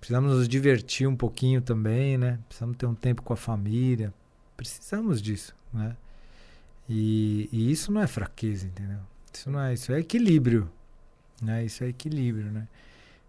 Precisamos 0.06 0.36
nos 0.36 0.48
divertir 0.48 1.08
um 1.08 1.16
pouquinho 1.16 1.60
também, 1.60 2.16
né? 2.16 2.38
Precisamos 2.46 2.76
ter 2.76 2.86
um 2.86 2.94
tempo 2.94 3.22
com 3.22 3.32
a 3.32 3.36
família. 3.36 4.14
Precisamos 4.56 5.20
disso, 5.20 5.52
né? 5.75 5.96
E, 6.88 7.48
e, 7.50 7.72
isso 7.72 7.90
não 7.90 8.00
é 8.00 8.06
fraqueza, 8.06 8.68
entendeu? 8.68 9.00
Isso 9.34 9.50
não 9.50 9.60
é, 9.60 9.75
isso 9.75 9.92
é 9.92 9.98
equilíbrio, 9.98 10.70
né? 11.42 11.64
Isso 11.64 11.82
é 11.82 11.88
equilíbrio, 11.88 12.52
né? 12.52 12.68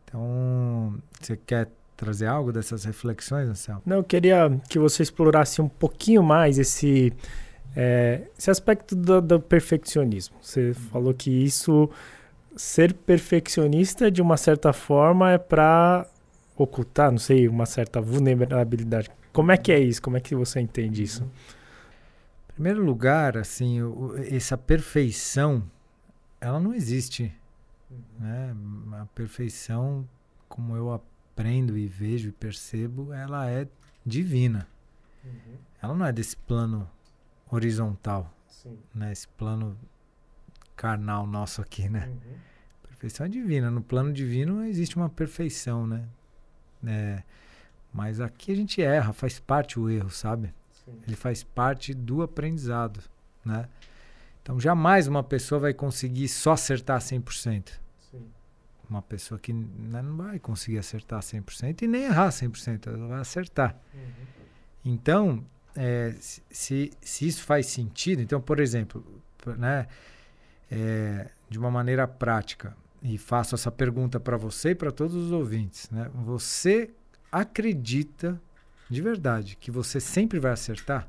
Então, 0.06 0.94
você 1.20 1.36
quer 1.36 1.68
trazer 1.96 2.28
algo 2.28 2.52
dessas 2.52 2.84
reflexões, 2.84 3.50
Anselmo? 3.50 3.82
Não, 3.84 3.98
eu 3.98 4.04
queria 4.04 4.62
que 4.70 4.78
você 4.78 5.02
explorasse 5.02 5.60
um 5.60 5.68
pouquinho 5.68 6.22
mais 6.22 6.60
esse, 6.60 7.12
é, 7.76 8.22
esse 8.38 8.52
aspecto 8.52 8.96
do, 8.96 9.20
do, 9.20 9.40
perfeccionismo. 9.40 10.36
Você 10.40 10.76
falou 10.76 11.12
que 11.12 11.32
isso, 11.32 11.90
ser 12.56 12.94
perfeccionista, 12.94 14.12
de 14.12 14.22
uma 14.22 14.38
certa 14.38 14.72
forma, 14.72 15.32
é 15.32 15.40
para 15.40 16.06
ocultar, 16.58 17.12
não 17.12 17.20
sei, 17.20 17.48
uma 17.48 17.66
certa 17.66 18.02
vulnerabilidade. 18.02 19.10
Como 19.32 19.52
é 19.52 19.58
que 19.58 19.72
é 19.72 19.80
isso? 19.80 20.02
Como 20.02 20.18
é 20.18 20.20
que 20.20 20.36
você 20.36 20.60
entende 20.60 21.04
isso? 21.04 21.30
primeiro 22.58 22.84
lugar, 22.84 23.38
assim, 23.38 23.84
o, 23.84 24.18
essa 24.18 24.58
perfeição, 24.58 25.64
ela 26.42 26.60
não 26.60 26.74
existe. 26.74 27.32
Uhum. 27.90 28.00
Né? 28.20 28.56
A 29.00 29.06
perfeição, 29.06 30.10
como 30.50 30.76
eu 30.76 30.92
aprendo 30.92 31.78
e 31.78 31.86
vejo 31.86 32.30
e 32.30 32.32
percebo, 32.32 33.14
ela 33.14 33.48
é 33.48 33.68
divina. 34.04 34.68
Uhum. 35.24 35.58
Ela 35.80 35.94
não 35.94 36.06
é 36.08 36.12
desse 36.12 36.36
plano 36.36 36.90
horizontal, 37.52 38.34
Sim. 38.48 38.80
né? 38.94 39.12
Esse 39.12 39.28
plano 39.28 39.78
carnal 40.76 41.28
nosso 41.28 41.62
aqui, 41.62 41.88
né? 41.88 42.08
Uhum. 42.08 42.38
Perfeição 42.90 43.28
é 43.28 43.30
divina. 43.30 43.70
No 43.70 43.84
plano 43.84 44.12
divino 44.12 44.64
existe 44.66 44.96
uma 44.96 45.10
perfeição, 45.10 45.86
né? 45.86 46.08
É, 46.88 47.22
mas 47.92 48.22
aqui 48.22 48.52
a 48.52 48.56
gente 48.56 48.82
erra, 48.82 49.12
faz 49.12 49.40
parte 49.40 49.80
o 49.80 49.90
erro, 49.90 50.10
sabe? 50.10 50.54
Ele 51.06 51.16
faz 51.16 51.44
parte 51.44 51.94
do 51.94 52.22
aprendizado, 52.22 53.02
né? 53.44 53.68
Então 54.42 54.58
jamais 54.60 55.08
uma 55.08 55.24
pessoa 55.24 55.60
vai 55.60 55.74
conseguir 55.74 56.30
só 56.30 56.54
acertar 56.54 57.00
100%. 57.02 57.74
Sim. 58.10 58.26
Uma 58.90 59.02
pessoa 59.02 59.38
que 59.38 59.52
né, 59.52 60.02
não 60.02 60.16
vai 60.16 60.40
conseguir 60.40 60.78
acertar 60.78 61.20
100% 61.20 61.82
e 61.82 61.88
nem 61.88 62.04
errar 62.04 62.30
100%, 62.30 62.88
ela 62.88 63.08
vai 63.08 63.20
acertar. 63.20 63.76
Uhum. 63.94 64.02
Então, 64.86 65.46
é, 65.76 66.16
se, 66.20 66.92
se 67.02 67.28
isso 67.28 67.44
faz 67.44 67.68
sentido, 67.68 68.22
então, 68.22 68.40
por 68.40 68.62
exemplo, 68.62 69.06
né, 69.58 69.88
é, 70.72 71.30
de 71.50 71.60
uma 71.60 71.70
maneira 71.70 72.08
prática, 72.08 72.76
e 73.02 73.18
faço 73.18 73.56
essa 73.56 73.72
pergunta 73.72 74.20
para 74.20 74.38
você 74.38 74.70
e 74.70 74.76
para 74.76 74.92
todos 74.92 75.16
os 75.16 75.32
ouvintes, 75.32 75.90
né? 75.90 76.10
Você 76.14 76.92
acredita 77.32 78.40
de 78.90 79.02
verdade 79.02 79.56
que 79.56 79.70
você 79.70 80.00
sempre 80.00 80.40
vai 80.40 80.52
acertar? 80.52 81.08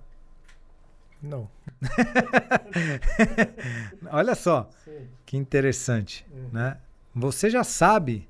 Não. 1.23 1.50
Olha 4.11 4.35
só, 4.35 4.71
Sim. 4.85 5.09
que 5.26 5.37
interessante, 5.37 6.26
uhum. 6.30 6.50
né? 6.52 6.78
Você 7.14 7.50
já 7.50 7.64
sabe 7.64 8.28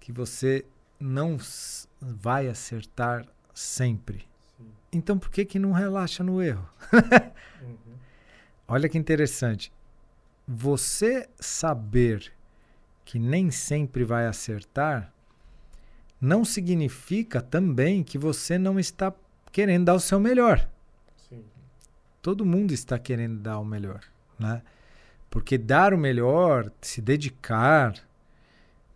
que 0.00 0.10
você 0.10 0.64
não 0.98 1.36
vai 2.00 2.48
acertar 2.48 3.26
sempre. 3.54 4.26
Sim. 4.56 4.66
Então 4.92 5.18
por 5.18 5.30
que 5.30 5.44
que 5.44 5.58
não 5.58 5.72
relaxa 5.72 6.24
no 6.24 6.42
erro? 6.42 6.68
uhum. 6.92 7.78
Olha 8.66 8.88
que 8.88 8.98
interessante. 8.98 9.72
Você 10.48 11.28
saber 11.38 12.32
que 13.04 13.18
nem 13.18 13.50
sempre 13.50 14.04
vai 14.04 14.26
acertar 14.26 15.12
não 16.22 16.44
significa 16.44 17.40
também 17.40 18.04
que 18.04 18.16
você 18.16 18.56
não 18.56 18.78
está 18.78 19.12
querendo 19.50 19.86
dar 19.86 19.94
o 19.94 20.00
seu 20.00 20.20
melhor. 20.20 20.68
Todo 22.22 22.46
mundo 22.46 22.72
está 22.72 22.96
querendo 22.96 23.40
dar 23.40 23.58
o 23.58 23.64
melhor, 23.64 24.00
né? 24.38 24.62
Porque 25.28 25.58
dar 25.58 25.92
o 25.92 25.98
melhor, 25.98 26.70
se 26.80 27.02
dedicar, 27.02 27.94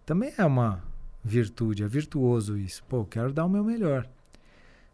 também 0.04 0.32
é 0.38 0.44
uma 0.44 0.84
virtude, 1.24 1.82
é 1.82 1.88
virtuoso 1.88 2.56
isso. 2.56 2.84
Pô, 2.84 3.04
quero 3.04 3.32
dar 3.32 3.44
o 3.44 3.48
meu 3.48 3.64
melhor. 3.64 4.08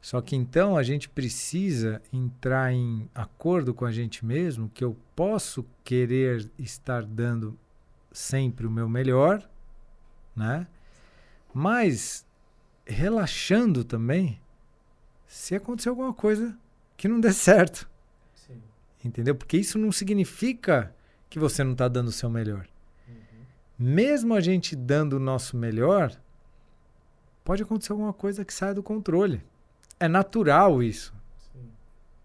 Só 0.01 0.23
que 0.23 0.35
então 0.35 0.75
a 0.77 0.83
gente 0.83 1.11
precisa 1.11 2.01
entrar 2.11 2.73
em 2.73 3.11
acordo 3.15 3.75
com 3.75 3.85
a 3.85 3.93
gente 3.93 4.25
mesmo 4.25 4.71
que 4.71 4.83
eu 4.83 4.97
posso 5.15 5.67
querer 5.85 6.51
estar 6.59 7.05
dando 7.05 7.59
sempre 8.13 8.67
o 8.67 8.71
meu 8.71 8.89
melhor, 8.89 9.49
né? 10.37 10.67
Mas 11.53 12.27
relaxando 12.87 13.85
também 13.85 14.41
se 15.27 15.55
acontecer 15.55 15.89
alguma 15.89 16.13
coisa 16.13 16.57
que 16.97 17.09
não 17.09 17.21
dê 17.21 17.33
certo. 17.35 17.91
Entendeu? 19.05 19.35
Porque 19.35 19.57
isso 19.57 19.79
não 19.79 19.91
significa 19.91 20.95
que 21.29 21.39
você 21.39 21.65
não 21.65 21.73
está 21.73 21.89
dando 21.89 22.09
o 22.09 22.13
seu 22.13 22.31
melhor. 22.31 22.69
Uhum. 23.09 23.15
Mesmo 23.79 24.35
a 24.35 24.41
gente 24.41 24.77
dando 24.77 25.15
o 25.15 25.21
nosso 25.21 25.57
melhor, 25.57 26.17
pode 27.43 27.63
acontecer 27.63 27.93
alguma 27.93 28.13
coisa 28.13 28.45
que 28.45 28.55
saia 28.55 28.75
do 28.75 28.83
controle. 28.83 29.43
É 29.99 30.07
natural 30.07 30.83
isso. 30.83 31.13
Sim. 31.53 31.69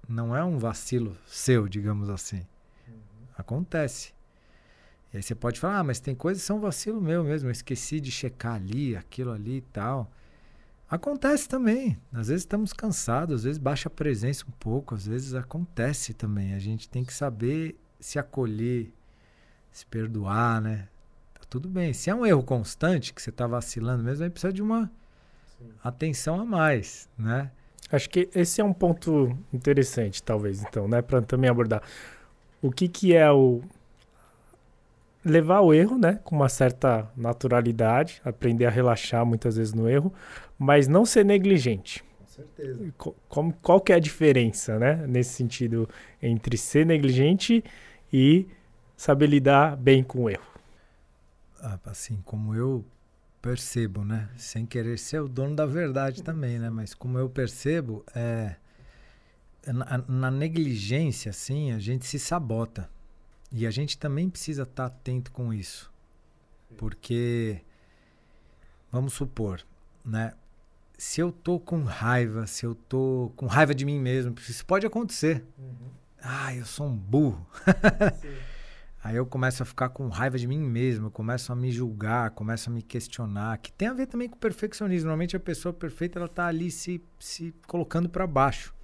Não 0.08 0.36
é 0.36 0.44
um 0.44 0.60
vacilo 0.60 1.18
seu, 1.26 1.68
digamos 1.68 2.10
assim. 2.10 2.46
Uhum. 2.88 2.94
Acontece. 3.36 4.14
E 5.14 5.18
aí 5.18 5.24
você 5.24 5.34
pode 5.34 5.60
falar, 5.60 5.80
ah, 5.80 5.84
mas 5.84 6.00
tem 6.00 6.14
coisas 6.14 6.44
que 6.44 6.48
são 6.48 6.60
vacilo 6.60 7.02
meu 7.02 7.24
mesmo. 7.24 7.48
Eu 7.48 7.52
esqueci 7.52 8.00
de 8.00 8.12
checar 8.12 8.56
ali, 8.56 8.96
aquilo 8.96 9.32
ali 9.32 9.58
e 9.58 9.62
tal. 9.62 10.12
Acontece 10.90 11.50
também. 11.50 11.98
Às 12.14 12.28
vezes 12.28 12.44
estamos 12.44 12.72
cansados, 12.72 13.36
às 13.36 13.44
vezes 13.44 13.58
baixa 13.58 13.90
a 13.90 13.92
presença 13.92 14.46
um 14.48 14.52
pouco, 14.52 14.96
às 14.96 15.06
vezes 15.06 15.34
acontece 15.34 16.14
também. 16.14 16.54
A 16.54 16.60
gente 16.60 16.90
tem 16.90 17.04
que 17.04 17.14
saber 17.14 17.78
se 18.00 18.18
acolher, 18.18 18.92
se 19.72 19.86
perdoar, 19.86 20.62
né? 20.62 20.88
Tá 21.34 21.42
tudo 21.50 21.68
bem. 21.68 21.94
Se 21.94 22.10
é 22.10 22.16
um 22.16 22.26
erro 22.26 22.44
constante, 22.44 23.14
que 23.14 23.22
você 23.22 23.30
está 23.30 23.46
vacilando 23.48 24.04
mesmo, 24.04 24.24
aí 24.24 24.30
precisa 24.30 24.54
de 24.54 24.62
uma 24.62 24.90
Sim. 25.58 25.70
atenção 25.84 26.40
a 26.40 26.46
mais, 26.46 27.10
né? 27.18 27.52
Acho 27.92 28.10
que 28.10 28.30
esse 28.36 28.60
é 28.60 28.64
um 28.64 28.74
ponto 28.74 29.38
interessante, 29.52 30.22
talvez, 30.22 30.62
então, 30.62 30.88
né? 30.88 31.02
Para 31.02 31.22
também 31.22 31.50
abordar. 31.50 31.82
O 32.62 32.72
que, 32.72 32.88
que 32.88 33.14
é 33.14 33.30
o 33.32 33.62
levar 35.28 35.62
o 35.62 35.74
erro, 35.74 35.98
né, 35.98 36.20
com 36.24 36.36
uma 36.36 36.50
certa 36.50 37.10
naturalidade, 37.16 38.22
aprender 38.24 38.66
a 38.66 38.70
relaxar 38.70 39.26
muitas 39.26 39.58
vezes 39.58 39.74
no 39.74 39.90
erro, 39.90 40.14
mas 40.58 40.88
não 40.88 41.06
ser 41.06 41.26
negligente. 41.26 42.04
Com 42.20 42.28
certeza. 42.28 42.94
Como, 43.28 43.54
qual 43.62 43.82
que 43.82 43.92
é 43.92 43.96
a 43.96 44.00
diferença, 44.00 44.80
né, 44.80 45.06
nesse 45.08 45.32
sentido, 45.32 45.88
entre 46.22 46.58
ser 46.58 46.86
negligente 46.86 47.64
e 48.12 48.48
saber 48.96 49.28
lidar 49.28 49.76
bem 49.76 50.04
com 50.04 50.24
o 50.24 50.30
erro? 50.30 50.48
Ah, 51.62 51.80
assim, 51.86 52.20
como 52.24 52.56
eu 52.56 52.86
percebo, 53.42 54.04
né, 54.04 54.30
sem 54.36 54.66
querer 54.66 54.98
ser 54.98 55.22
o 55.22 55.28
dono 55.28 55.56
da 55.56 55.66
verdade 55.66 56.24
também, 56.24 56.60
né, 56.60 56.70
mas 56.70 56.94
como 56.94 57.18
eu 57.18 57.30
percebo, 57.30 58.04
é 58.16 58.56
na, 59.72 60.04
na 60.08 60.32
negligência, 60.32 61.30
assim, 61.30 61.72
a 61.72 61.80
gente 61.80 62.06
se 62.06 62.20
sabota. 62.20 62.90
E 63.52 63.66
a 63.66 63.72
gente 63.72 63.98
também 63.98 64.30
precisa 64.30 64.64
estar 64.64 64.90
tá 64.90 64.96
atento 64.96 65.32
com 65.32 65.54
isso. 65.54 65.92
Porque, 66.78 67.62
vamos 68.92 69.14
supor, 69.14 69.66
né? 70.04 70.34
Se 70.98 71.22
eu 71.22 71.32
tô 71.32 71.60
com 71.60 71.84
raiva, 71.84 72.48
se 72.48 72.66
eu 72.66 72.74
tô 72.74 73.32
com 73.36 73.46
raiva 73.46 73.74
de 73.74 73.86
mim 73.86 74.00
mesmo, 74.00 74.36
isso 74.38 74.66
pode 74.66 74.86
acontecer. 74.86 75.46
Uhum. 75.58 75.92
Ah, 76.22 76.54
eu 76.56 76.66
sou 76.66 76.88
um 76.88 76.98
burro. 76.98 77.48
Aí 79.04 79.16
eu 79.16 79.26
começo 79.26 79.64
a 79.64 79.66
ficar 79.66 79.90
com 79.90 80.10
raiva 80.10 80.38
de 80.38 80.48
mim 80.48 80.60
mesmo, 80.60 81.08
eu 81.08 81.12
começo 81.12 81.54
a 81.54 81.56
me 81.56 81.72
julgar, 81.72 82.32
começo 82.32 82.70
a 82.70 82.74
me 82.74 82.82
questionar, 82.82 83.58
que 83.60 83.72
tem 83.72 83.88
a 83.88 83.94
ver 83.94 84.08
também 84.08 84.28
com 84.28 84.38
perfeccionismo. 84.38 85.08
Normalmente 85.08 85.36
a 85.36 85.40
pessoa 85.40 85.72
perfeita 85.72 86.20
ela 86.20 86.28
tá 86.28 86.48
ali 86.48 86.70
se, 86.70 87.02
se 87.20 87.54
colocando 87.68 88.10
para 88.10 88.28
baixo. 88.28 88.76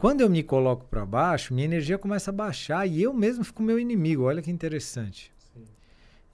Quando 0.00 0.22
eu 0.22 0.30
me 0.30 0.42
coloco 0.42 0.86
para 0.86 1.04
baixo, 1.04 1.52
minha 1.52 1.66
energia 1.66 1.98
começa 1.98 2.30
a 2.30 2.32
baixar 2.32 2.86
e 2.86 3.02
eu 3.02 3.12
mesmo 3.12 3.44
fico 3.44 3.62
meu 3.62 3.78
inimigo. 3.78 4.22
Olha 4.22 4.40
que 4.40 4.50
interessante. 4.50 5.30
Sim. 5.52 5.62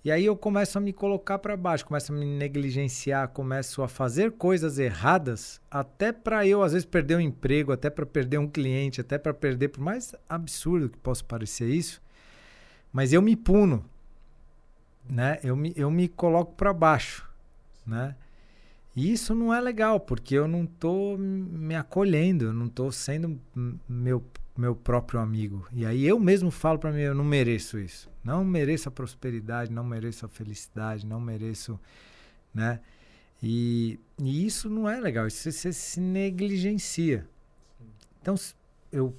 E 0.04 0.12
aí 0.12 0.25
eu 0.25 0.37
começo 0.37 0.78
a 0.78 0.80
me 0.80 0.92
colocar 0.92 1.37
para 1.40 1.56
baixo, 1.56 1.85
começo 1.85 2.12
a 2.12 2.14
me 2.14 2.25
negligenciar, 2.25 3.26
começo 3.30 3.82
a 3.82 3.88
fazer 3.88 4.30
coisas 4.30 4.78
erradas, 4.78 5.61
até 5.68 6.12
para 6.12 6.46
eu 6.46 6.62
às 6.62 6.75
vezes 6.75 6.87
perder 6.87 7.16
um 7.16 7.20
emprego, 7.20 7.73
até 7.73 7.90
para 7.90 8.06
perder 8.06 8.38
um 8.38 8.46
cliente, 8.46 9.00
até 9.00 9.18
para 9.18 9.35
perder, 9.35 9.70
por 9.70 9.80
mais 9.80 10.14
absurdo 10.28 10.88
que 10.88 10.99
possa 10.99 11.25
parecer 11.25 11.68
isso, 11.68 12.00
mas 12.92 13.12
eu 13.12 13.20
me 13.20 13.35
puno, 13.35 13.85
né? 15.11 15.40
Eu 15.42 15.56
me, 15.56 15.73
eu 15.75 15.90
me 15.90 16.06
coloco 16.06 16.54
para 16.54 16.73
baixo, 16.73 17.28
né? 17.85 18.14
E 18.97 19.12
isso 19.12 19.35
não 19.35 19.53
é 19.53 19.61
legal, 19.61 20.00
porque 20.00 20.35
eu 20.35 20.49
não 20.49 20.65
estou 20.65 21.19
me 21.19 21.75
acolhendo, 21.75 22.47
eu 22.47 22.53
não 22.55 22.65
estou 22.65 22.91
sendo 22.91 23.38
meu, 23.87 24.25
meu 24.57 24.75
próprio 24.75 25.21
amigo. 25.21 25.69
E 25.71 25.85
aí 25.85 26.07
eu 26.07 26.19
mesmo 26.19 26.50
falo 26.50 26.79
para 26.79 26.91
mim, 26.91 27.00
eu 27.00 27.15
não 27.15 27.23
mereço 27.23 27.79
isso. 27.79 28.09
Não 28.25 28.43
mereço 28.43 28.88
a 28.88 28.93
prosperidade, 28.93 29.71
não 29.71 29.85
mereço 29.85 30.25
a 30.25 30.31
felicidade, 30.31 31.05
não 31.05 31.21
mereço, 31.21 31.79
né? 32.55 32.81
E, 33.43 34.00
e 34.19 34.47
isso 34.47 34.71
não 34.71 34.88
é 34.88 34.99
legal, 34.99 35.26
isso 35.26 35.53
você 35.53 35.75
se 35.75 36.00
negligencia. 36.00 37.29
Então, 38.23 38.35
eu 38.91 39.15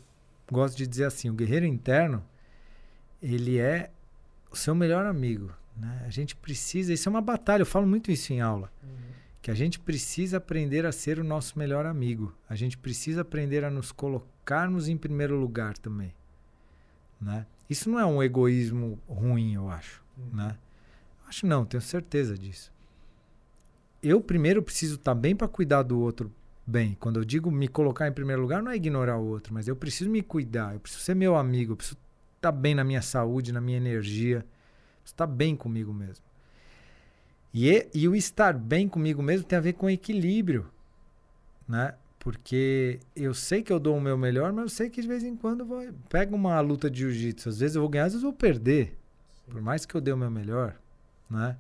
gosto 0.52 0.76
de 0.76 0.88
dizer 0.88 1.04
assim, 1.04 1.30
o 1.30 1.34
guerreiro 1.34 1.68
interno, 1.68 2.26
ele 3.22 3.60
é 3.60 3.92
o 4.50 4.56
seu 4.56 4.74
melhor 4.74 5.06
amigo, 5.06 5.52
né? 5.76 6.02
A 6.04 6.10
gente 6.10 6.36
precisa, 6.36 6.92
isso 6.92 7.08
é 7.08 7.12
uma 7.12 7.22
batalha, 7.22 7.62
eu 7.62 7.66
falo 7.68 7.86
muito 7.86 8.12
isso 8.12 8.34
em 8.34 8.42
aula. 8.42 8.72
Uhum 8.84 9.17
que 9.48 9.52
a 9.52 9.56
gente 9.56 9.80
precisa 9.80 10.36
aprender 10.36 10.86
a 10.86 10.92
ser 10.92 11.20
o 11.20 11.24
nosso 11.24 11.58
melhor 11.58 11.86
amigo. 11.86 12.36
A 12.50 12.54
gente 12.54 12.78
precisa 12.78 13.22
aprender 13.22 13.64
a 13.64 13.70
nos 13.70 13.94
colocarmos 13.94 14.90
em 14.90 14.98
primeiro 14.98 15.40
lugar 15.40 15.78
também, 15.78 16.14
né? 17.22 17.46
Isso 17.70 17.90
não 17.90 17.98
é 17.98 18.06
um 18.06 18.22
egoísmo 18.22 19.00
ruim, 19.08 19.54
eu 19.54 19.70
acho, 19.70 20.04
uhum. 20.18 20.36
né? 20.36 20.58
Acho 21.30 21.48
não, 21.48 21.64
tenho 21.64 21.80
certeza 21.80 22.38
disso. 22.38 22.74
Eu 24.04 24.20
primeiro 24.20 24.62
preciso 24.62 24.96
estar 24.96 25.16
tá 25.16 25.16
bem 25.16 25.34
para 25.34 25.48
cuidar 25.48 25.84
do 25.84 25.98
outro 25.98 26.30
bem. 26.66 26.98
Quando 27.00 27.18
eu 27.18 27.24
digo 27.24 27.50
me 27.50 27.70
colocar 27.70 28.06
em 28.06 28.12
primeiro 28.12 28.42
lugar, 28.42 28.62
não 28.62 28.72
é 28.72 28.76
ignorar 28.76 29.18
o 29.18 29.28
outro, 29.28 29.54
mas 29.54 29.66
eu 29.66 29.78
preciso 29.78 30.10
me 30.10 30.22
cuidar, 30.22 30.74
eu 30.74 30.82
preciso 30.82 31.06
ser 31.06 31.16
meu 31.16 31.38
amigo, 31.38 31.72
eu 31.72 31.78
preciso 31.78 31.98
estar 32.36 32.52
tá 32.52 32.58
bem 32.58 32.76
na 32.76 32.84
minha 32.84 33.02
saúde, 33.02 33.54
na 33.54 33.62
minha 33.62 33.78
energia, 33.78 34.40
preciso 34.40 35.14
estar 35.14 35.26
tá 35.26 35.34
bem 35.34 35.56
comigo 35.56 35.94
mesmo. 35.94 36.27
E, 37.54 37.88
e 37.94 38.08
o 38.08 38.16
estar 38.16 38.54
bem 38.54 38.88
comigo 38.88 39.22
mesmo 39.22 39.46
tem 39.46 39.58
a 39.58 39.62
ver 39.62 39.74
com 39.74 39.90
equilíbrio, 39.90 40.70
né? 41.68 41.94
Porque 42.20 43.00
eu 43.16 43.34
sei 43.34 43.64
que 43.64 43.72
eu 43.72 43.80
dou 43.80 43.98
o 43.98 44.02
meu 44.02 44.18
melhor, 44.18 44.52
mas 44.52 44.64
eu 44.64 44.70
sei 44.70 44.90
que 44.90 45.02
de 45.02 45.08
vez 45.08 45.24
em 45.24 45.36
quando 45.36 45.62
eu 45.62 45.66
vou, 45.66 45.94
pego 46.10 46.36
uma 46.36 46.60
luta 46.60 46.90
de 46.90 47.00
jiu-jitsu. 47.00 47.50
Às 47.50 47.60
vezes 47.60 47.76
eu 47.76 47.82
vou 47.82 47.90
ganhar, 47.90 48.06
às 48.06 48.14
vezes 48.14 48.24
eu 48.24 48.32
vou 48.32 48.38
perder. 48.38 48.98
Por 49.50 49.62
mais 49.62 49.86
que 49.86 49.96
eu 49.96 50.02
dê 50.02 50.12
o 50.12 50.18
meu 50.18 50.30
melhor, 50.30 50.76
né? 51.30 51.56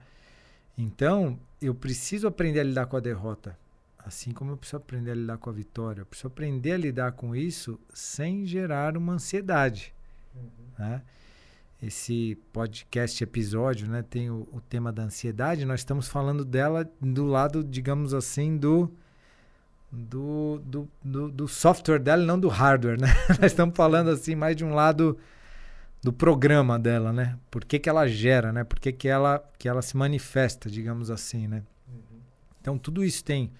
Então, 0.78 1.40
eu 1.62 1.74
preciso 1.74 2.28
aprender 2.28 2.60
a 2.60 2.64
lidar 2.64 2.86
com 2.86 2.98
a 2.98 3.00
derrota. 3.00 3.58
Assim 3.98 4.32
como 4.32 4.52
eu 4.52 4.58
preciso 4.58 4.78
aprender 4.78 5.12
a 5.12 5.16
lidar 5.16 5.38
com 5.38 5.50
a 5.50 5.54
vitória. 5.54 6.02
Eu 6.02 6.06
preciso 6.06 6.28
aprender 6.28 6.74
a 6.74 6.78
lidar 6.78 7.12
com 7.14 7.36
isso 7.36 7.80
sem 7.94 8.46
gerar 8.46 8.96
uma 8.96 9.14
ansiedade. 9.14 9.94
Uhum. 10.36 10.50
Né? 10.78 11.02
Esse 11.82 12.38
podcast 12.52 13.24
episódio, 13.24 13.88
né, 13.88 14.02
tem 14.02 14.30
o, 14.30 14.48
o, 14.52 14.60
tema 14.62 14.92
da 14.92 15.04
ansiedade, 15.04 15.64
nós 15.64 15.82
estamos 15.82 16.08
falando 16.08 16.44
dela 16.44 16.90
do 17.00 17.26
lado, 17.26 17.64
digamos 17.64 18.14
assim, 18.14 18.58
do 18.58 18.92
do, 19.90 20.62
do, 20.66 20.90
do, 21.04 21.32
do 21.32 21.48
software 21.48 22.00
dela, 22.00 22.26
não 22.26 22.40
do 22.40 22.50
hardware, 22.50 23.00
né? 23.00 23.08
nós 23.40 23.52
estamos 23.52 23.76
falando 23.76 24.10
assim 24.10 24.36
mais 24.36 24.56
de 24.56 24.66
um 24.66 24.74
lado 24.74 25.18
do 26.04 26.12
programa 26.12 26.78
dela, 26.78 27.14
né? 27.14 27.38
Por 27.50 27.64
que, 27.64 27.80
que 27.80 27.90
ela 27.90 28.06
gera, 28.08 28.52
né? 28.52 28.64
Por 28.64 28.80
que, 28.80 28.92
que, 28.92 29.08
ela, 29.08 29.42
que 29.58 29.70
ela 29.70 29.82
se 29.82 29.96
manifesta, 29.96 30.70
digamos 30.70 31.10
assim, 31.10 31.48
né? 31.48 31.64
Uhum. 31.88 32.20
Então 32.60 32.78
tudo 32.78 33.04
isso 33.04 33.24
tem 33.24 33.52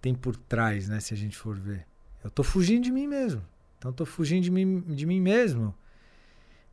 tem 0.00 0.14
por 0.14 0.36
trás, 0.36 0.88
né? 0.88 1.00
Se 1.00 1.14
a 1.14 1.16
gente 1.16 1.36
for 1.36 1.56
ver. 1.56 1.86
Eu 2.22 2.30
tô 2.30 2.42
fugindo 2.42 2.84
de 2.84 2.92
mim 2.92 3.06
mesmo. 3.06 3.42
Então 3.78 3.92
tô 3.92 4.04
fugindo 4.04 4.42
de 4.42 4.50
mim, 4.50 4.80
de 4.82 5.06
mim 5.06 5.20
mesmo. 5.20 5.74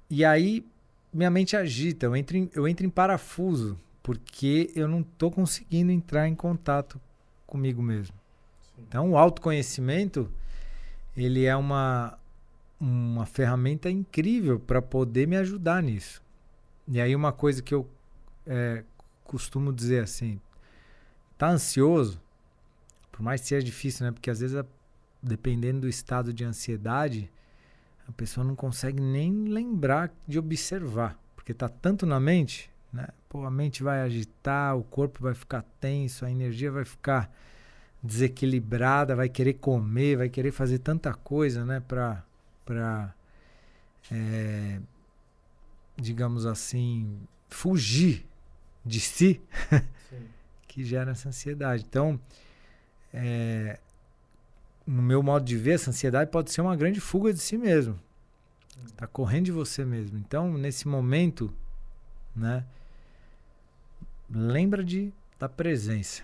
E 0.09 0.23
aí 0.23 0.65
minha 1.13 1.29
mente 1.29 1.55
agita, 1.55 2.07
eu 2.07 2.15
entro 2.15 2.35
em, 2.35 2.49
eu 2.53 2.67
entro 2.67 2.85
em 2.85 2.89
parafuso, 2.89 3.79
porque 4.01 4.71
eu 4.75 4.87
não 4.87 5.03
tô 5.03 5.29
conseguindo 5.29 5.91
entrar 5.91 6.27
em 6.27 6.35
contato 6.35 6.99
comigo 7.45 7.81
mesmo. 7.81 8.15
Sim. 8.75 8.83
Então 8.87 9.11
o 9.11 9.17
autoconhecimento, 9.17 10.29
ele 11.15 11.45
é 11.45 11.55
uma, 11.55 12.17
uma 12.79 13.25
ferramenta 13.25 13.89
incrível 13.89 14.59
para 14.59 14.81
poder 14.81 15.27
me 15.27 15.37
ajudar 15.37 15.83
nisso. 15.83 16.21
E 16.87 16.99
aí 16.99 17.15
uma 17.15 17.31
coisa 17.31 17.61
que 17.61 17.73
eu 17.73 17.87
é, 18.45 18.83
costumo 19.23 19.71
dizer 19.71 20.03
assim, 20.03 20.41
tá 21.37 21.49
ansioso? 21.49 22.19
Por 23.11 23.21
mais 23.21 23.41
que 23.41 23.47
seja 23.47 23.63
difícil, 23.63 24.05
né? 24.05 24.11
Porque 24.11 24.29
às 24.31 24.39
vezes, 24.39 24.61
dependendo 25.21 25.81
do 25.81 25.87
estado 25.87 26.33
de 26.33 26.43
ansiedade, 26.43 27.31
a 28.07 28.11
pessoa 28.11 28.43
não 28.45 28.55
consegue 28.55 29.01
nem 29.01 29.45
lembrar 29.45 30.11
de 30.27 30.37
observar, 30.37 31.17
porque 31.35 31.53
tá 31.53 31.69
tanto 31.69 32.05
na 32.05 32.19
mente, 32.19 32.69
né? 32.91 33.07
Pô, 33.29 33.45
a 33.45 33.51
mente 33.51 33.81
vai 33.81 34.01
agitar, 34.01 34.77
o 34.77 34.83
corpo 34.83 35.21
vai 35.21 35.33
ficar 35.33 35.63
tenso, 35.79 36.25
a 36.25 36.31
energia 36.31 36.71
vai 36.71 36.85
ficar 36.85 37.31
desequilibrada, 38.01 39.15
vai 39.15 39.29
querer 39.29 39.53
comer, 39.53 40.17
vai 40.17 40.29
querer 40.29 40.51
fazer 40.51 40.79
tanta 40.79 41.13
coisa, 41.13 41.65
né? 41.65 41.79
Para, 41.79 42.23
para, 42.65 43.15
é, 44.11 44.79
digamos 45.95 46.45
assim, 46.45 47.19
fugir 47.49 48.25
de 48.85 48.99
si, 48.99 49.41
que 50.67 50.83
gera 50.83 51.11
essa 51.11 51.29
ansiedade. 51.29 51.85
Então, 51.87 52.19
é, 53.13 53.79
no 54.85 55.01
meu 55.01 55.23
modo 55.23 55.45
de 55.45 55.57
ver, 55.57 55.73
essa 55.73 55.89
ansiedade 55.89 56.29
pode 56.31 56.51
ser 56.51 56.61
uma 56.61 56.75
grande 56.75 56.99
fuga 56.99 57.33
de 57.33 57.39
si 57.39 57.57
mesmo. 57.57 57.99
Está 58.85 59.07
correndo 59.07 59.45
de 59.45 59.51
você 59.51 59.85
mesmo. 59.85 60.17
Então, 60.17 60.57
nesse 60.57 60.87
momento, 60.87 61.53
né, 62.35 62.65
lembra 64.29 64.83
de 64.83 65.13
da 65.39 65.49
presença. 65.49 66.23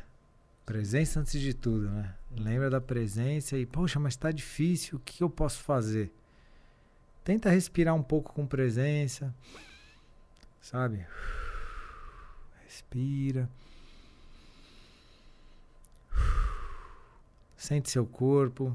Presença 0.66 1.20
antes 1.20 1.42
de 1.42 1.54
tudo, 1.54 1.90
né? 1.90 2.14
Lembra 2.38 2.70
da 2.70 2.80
presença 2.80 3.58
e, 3.58 3.66
poxa, 3.66 4.00
mas 4.00 4.14
está 4.14 4.32
difícil, 4.32 4.98
o 4.98 5.02
que 5.02 5.24
eu 5.24 5.30
posso 5.30 5.62
fazer? 5.64 6.12
Tenta 7.24 7.50
respirar 7.50 7.96
um 7.96 8.04
pouco 8.04 8.34
com 8.34 8.46
presença, 8.46 9.34
sabe? 10.62 11.06
Respira. 12.64 13.50
Sente 17.60 17.90
seu 17.90 18.06
corpo, 18.06 18.74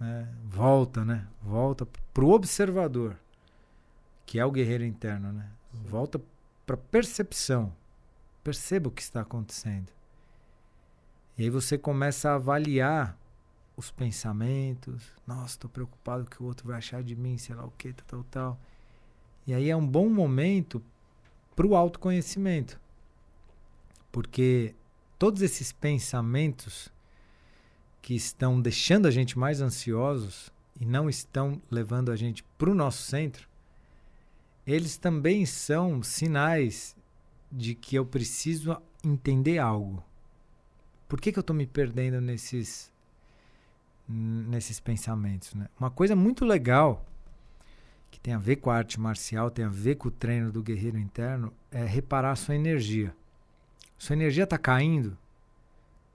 né? 0.00 0.28
volta, 0.44 1.04
né? 1.04 1.24
Volta 1.40 1.86
pro 2.12 2.30
observador, 2.30 3.16
que 4.26 4.40
é 4.40 4.44
o 4.44 4.50
guerreiro 4.50 4.84
interno, 4.84 5.32
né? 5.32 5.48
Volta 5.72 6.20
para 6.66 6.76
percepção. 6.76 7.72
Perceba 8.42 8.88
o 8.88 8.90
que 8.90 9.02
está 9.02 9.20
acontecendo. 9.20 9.92
E 11.38 11.44
aí 11.44 11.48
você 11.48 11.78
começa 11.78 12.28
a 12.28 12.34
avaliar 12.34 13.16
os 13.76 13.92
pensamentos. 13.92 15.04
Nossa, 15.24 15.54
estou 15.54 15.70
preocupado 15.70 16.28
que 16.28 16.42
o 16.42 16.46
outro 16.46 16.66
vai 16.66 16.78
achar 16.78 17.04
de 17.04 17.14
mim, 17.14 17.38
sei 17.38 17.54
lá 17.54 17.64
o 17.64 17.70
que, 17.78 17.92
tal, 17.92 18.06
tal, 18.08 18.24
tal. 18.24 18.60
E 19.46 19.54
aí 19.54 19.70
é 19.70 19.76
um 19.76 19.86
bom 19.86 20.08
momento 20.08 20.82
para 21.54 21.64
o 21.64 21.76
autoconhecimento. 21.76 22.80
Porque 24.10 24.74
todos 25.20 25.40
esses 25.40 25.70
pensamentos 25.70 26.90
que 28.06 28.14
estão 28.14 28.60
deixando 28.60 29.08
a 29.08 29.10
gente 29.10 29.36
mais 29.36 29.60
ansiosos 29.60 30.52
e 30.80 30.86
não 30.86 31.10
estão 31.10 31.60
levando 31.68 32.12
a 32.12 32.14
gente 32.14 32.44
para 32.56 32.70
o 32.70 32.74
nosso 32.74 33.02
centro, 33.02 33.48
eles 34.64 34.96
também 34.96 35.44
são 35.44 36.00
sinais 36.04 36.94
de 37.50 37.74
que 37.74 37.96
eu 37.96 38.06
preciso 38.06 38.80
entender 39.02 39.58
algo. 39.58 40.04
Por 41.08 41.20
que, 41.20 41.32
que 41.32 41.38
eu 41.38 41.40
estou 41.40 41.56
me 41.56 41.66
perdendo 41.66 42.20
nesses, 42.20 42.92
nesses 44.06 44.78
pensamentos? 44.78 45.52
Né? 45.54 45.68
Uma 45.76 45.90
coisa 45.90 46.14
muito 46.14 46.44
legal 46.44 47.04
que 48.08 48.20
tem 48.20 48.34
a 48.34 48.38
ver 48.38 48.54
com 48.54 48.70
a 48.70 48.76
arte 48.76 49.00
marcial, 49.00 49.50
tem 49.50 49.64
a 49.64 49.68
ver 49.68 49.96
com 49.96 50.06
o 50.06 50.12
treino 50.12 50.52
do 50.52 50.62
guerreiro 50.62 50.96
interno, 50.96 51.52
é 51.72 51.84
reparar 51.84 52.36
sua 52.36 52.54
energia. 52.54 53.12
Sua 53.98 54.14
energia 54.14 54.44
está 54.44 54.56
caindo 54.56 55.18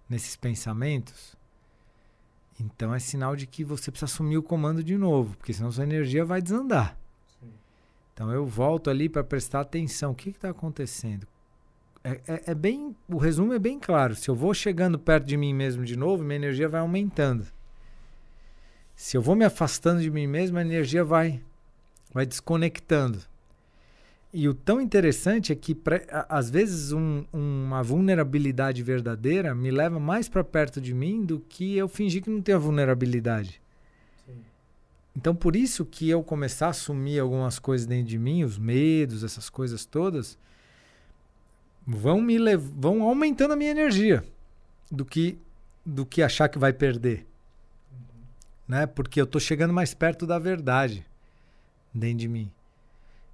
nesses 0.08 0.38
pensamentos, 0.38 1.36
então 2.62 2.94
é 2.94 3.00
sinal 3.00 3.36
de 3.36 3.48
que 3.48 3.64
você 3.64 3.92
precisa 3.92 4.12
assumir 4.12 4.38
o 4.38 4.44
comando 4.44 4.84
de 4.84 4.98
novo, 4.98 5.36
porque 5.38 5.54
senão 5.54 5.72
sua 5.72 5.84
energia 5.84 6.24
vai 6.24 6.42
desandar. 6.42 6.98
Sim. 7.40 7.52
Então 8.14 8.32
eu 8.32 8.46
volto 8.46 8.90
ali 8.90 9.10
para 9.10 9.24
prestar 9.24 9.62
atenção. 9.62 10.12
O 10.12 10.16
que 10.16 10.30
está 10.30 10.50
acontecendo? 10.50 11.28
É, 12.04 12.20
é, 12.28 12.42
é, 12.48 12.56
bem, 12.56 12.96
o 13.08 13.18
resumo 13.18 13.54
é 13.54 13.60
bem 13.60 13.80
claro. 13.80 14.16
Se 14.16 14.30
eu 14.30 14.36
vou 14.36 14.54
chegando 14.54 14.98
perto 14.98 15.26
de 15.26 15.38
mim 15.38 15.54
mesmo 15.54 15.86
de 15.86 15.96
novo, 15.96 16.24
minha 16.24 16.38
energia 16.38 16.68
vai 16.68 16.82
aumentando. 16.82 17.46
Se 18.96 19.18
eu 19.18 19.22
vou 19.22 19.36
me 19.36 19.46
afastando 19.46 20.02
de 20.02 20.12
mim 20.12 20.28
mesmo, 20.28 20.58
a 20.58 20.62
energia 20.62 21.04
vai, 21.04 21.42
vai 22.14 22.26
desconectando. 22.26 23.20
E 24.34 24.48
o 24.48 24.54
tão 24.54 24.80
interessante 24.80 25.52
é 25.52 25.56
que, 25.56 25.78
às 26.30 26.50
vezes, 26.50 26.94
um, 26.94 27.26
uma 27.34 27.84
vulnerabilidade 27.84 28.82
verdadeira 28.82 29.54
me 29.54 29.70
leva 29.70 30.00
mais 30.00 30.30
para 30.30 30.42
perto 30.42 30.80
de 30.80 30.94
mim 30.94 31.26
do 31.26 31.40
que 31.40 31.76
eu 31.76 31.90
fingir 31.90 32.24
que 32.24 32.30
não 32.30 32.42
tenho 32.42 32.58
a 32.58 32.62
vulnerabilidade. 32.62 33.62
Sim. 34.26 34.38
Então, 35.18 35.36
por 35.36 35.54
isso 35.54 35.86
que 35.86 36.10
eu 36.10 36.24
começar 36.24 36.68
a 36.68 36.70
assumir 36.70 37.20
algumas 37.20 37.60
coisas 37.60 37.86
dentro 37.86 38.08
de 38.08 38.18
mim, 38.18 38.46
os 38.46 38.58
medos, 38.58 39.22
essas 39.22 39.50
coisas 39.50 39.84
todas, 39.86 40.38
vão 41.86 42.22
me 42.22 42.38
vão 42.56 43.04
aumentando 43.04 43.52
a 43.52 43.58
minha 43.58 43.72
energia 43.72 44.24
do 44.90 45.04
que 45.04 45.38
do 45.86 46.06
que 46.06 46.22
achar 46.22 46.48
que 46.48 46.60
vai 46.60 46.72
perder. 46.72 47.26
Uhum. 47.92 48.22
Né? 48.66 48.86
Porque 48.86 49.20
eu 49.20 49.26
estou 49.26 49.42
chegando 49.42 49.74
mais 49.74 49.94
perto 49.94 50.26
da 50.26 50.40
verdade 50.40 51.06
dentro 51.94 52.20
de 52.20 52.28
mim. 52.30 52.52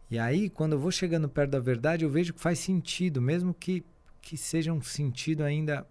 E 0.09 0.17
aí, 0.17 0.49
quando 0.49 0.73
eu 0.73 0.79
vou 0.79 0.91
chegando 0.91 1.27
perto 1.27 1.51
da 1.51 1.59
verdade, 1.59 2.05
eu 2.05 2.09
vejo 2.09 2.33
que 2.33 2.39
faz 2.39 2.59
sentido, 2.59 3.21
mesmo 3.21 3.53
que, 3.53 3.83
que 4.21 4.37
seja 4.37 4.71
um 4.71 4.81
sentido 4.81 5.43
ainda 5.43 5.85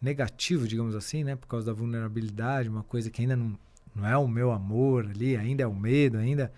negativo, 0.00 0.68
digamos 0.68 0.94
assim, 0.94 1.24
né? 1.24 1.34
Por 1.34 1.46
causa 1.46 1.66
da 1.66 1.72
vulnerabilidade, 1.72 2.68
uma 2.68 2.82
coisa 2.82 3.10
que 3.10 3.22
ainda 3.22 3.34
não, 3.34 3.58
não 3.94 4.06
é 4.06 4.16
o 4.16 4.28
meu 4.28 4.52
amor 4.52 5.06
ali, 5.06 5.36
ainda 5.36 5.62
é 5.62 5.66
o 5.66 5.74
medo, 5.74 6.18
ainda. 6.18 6.52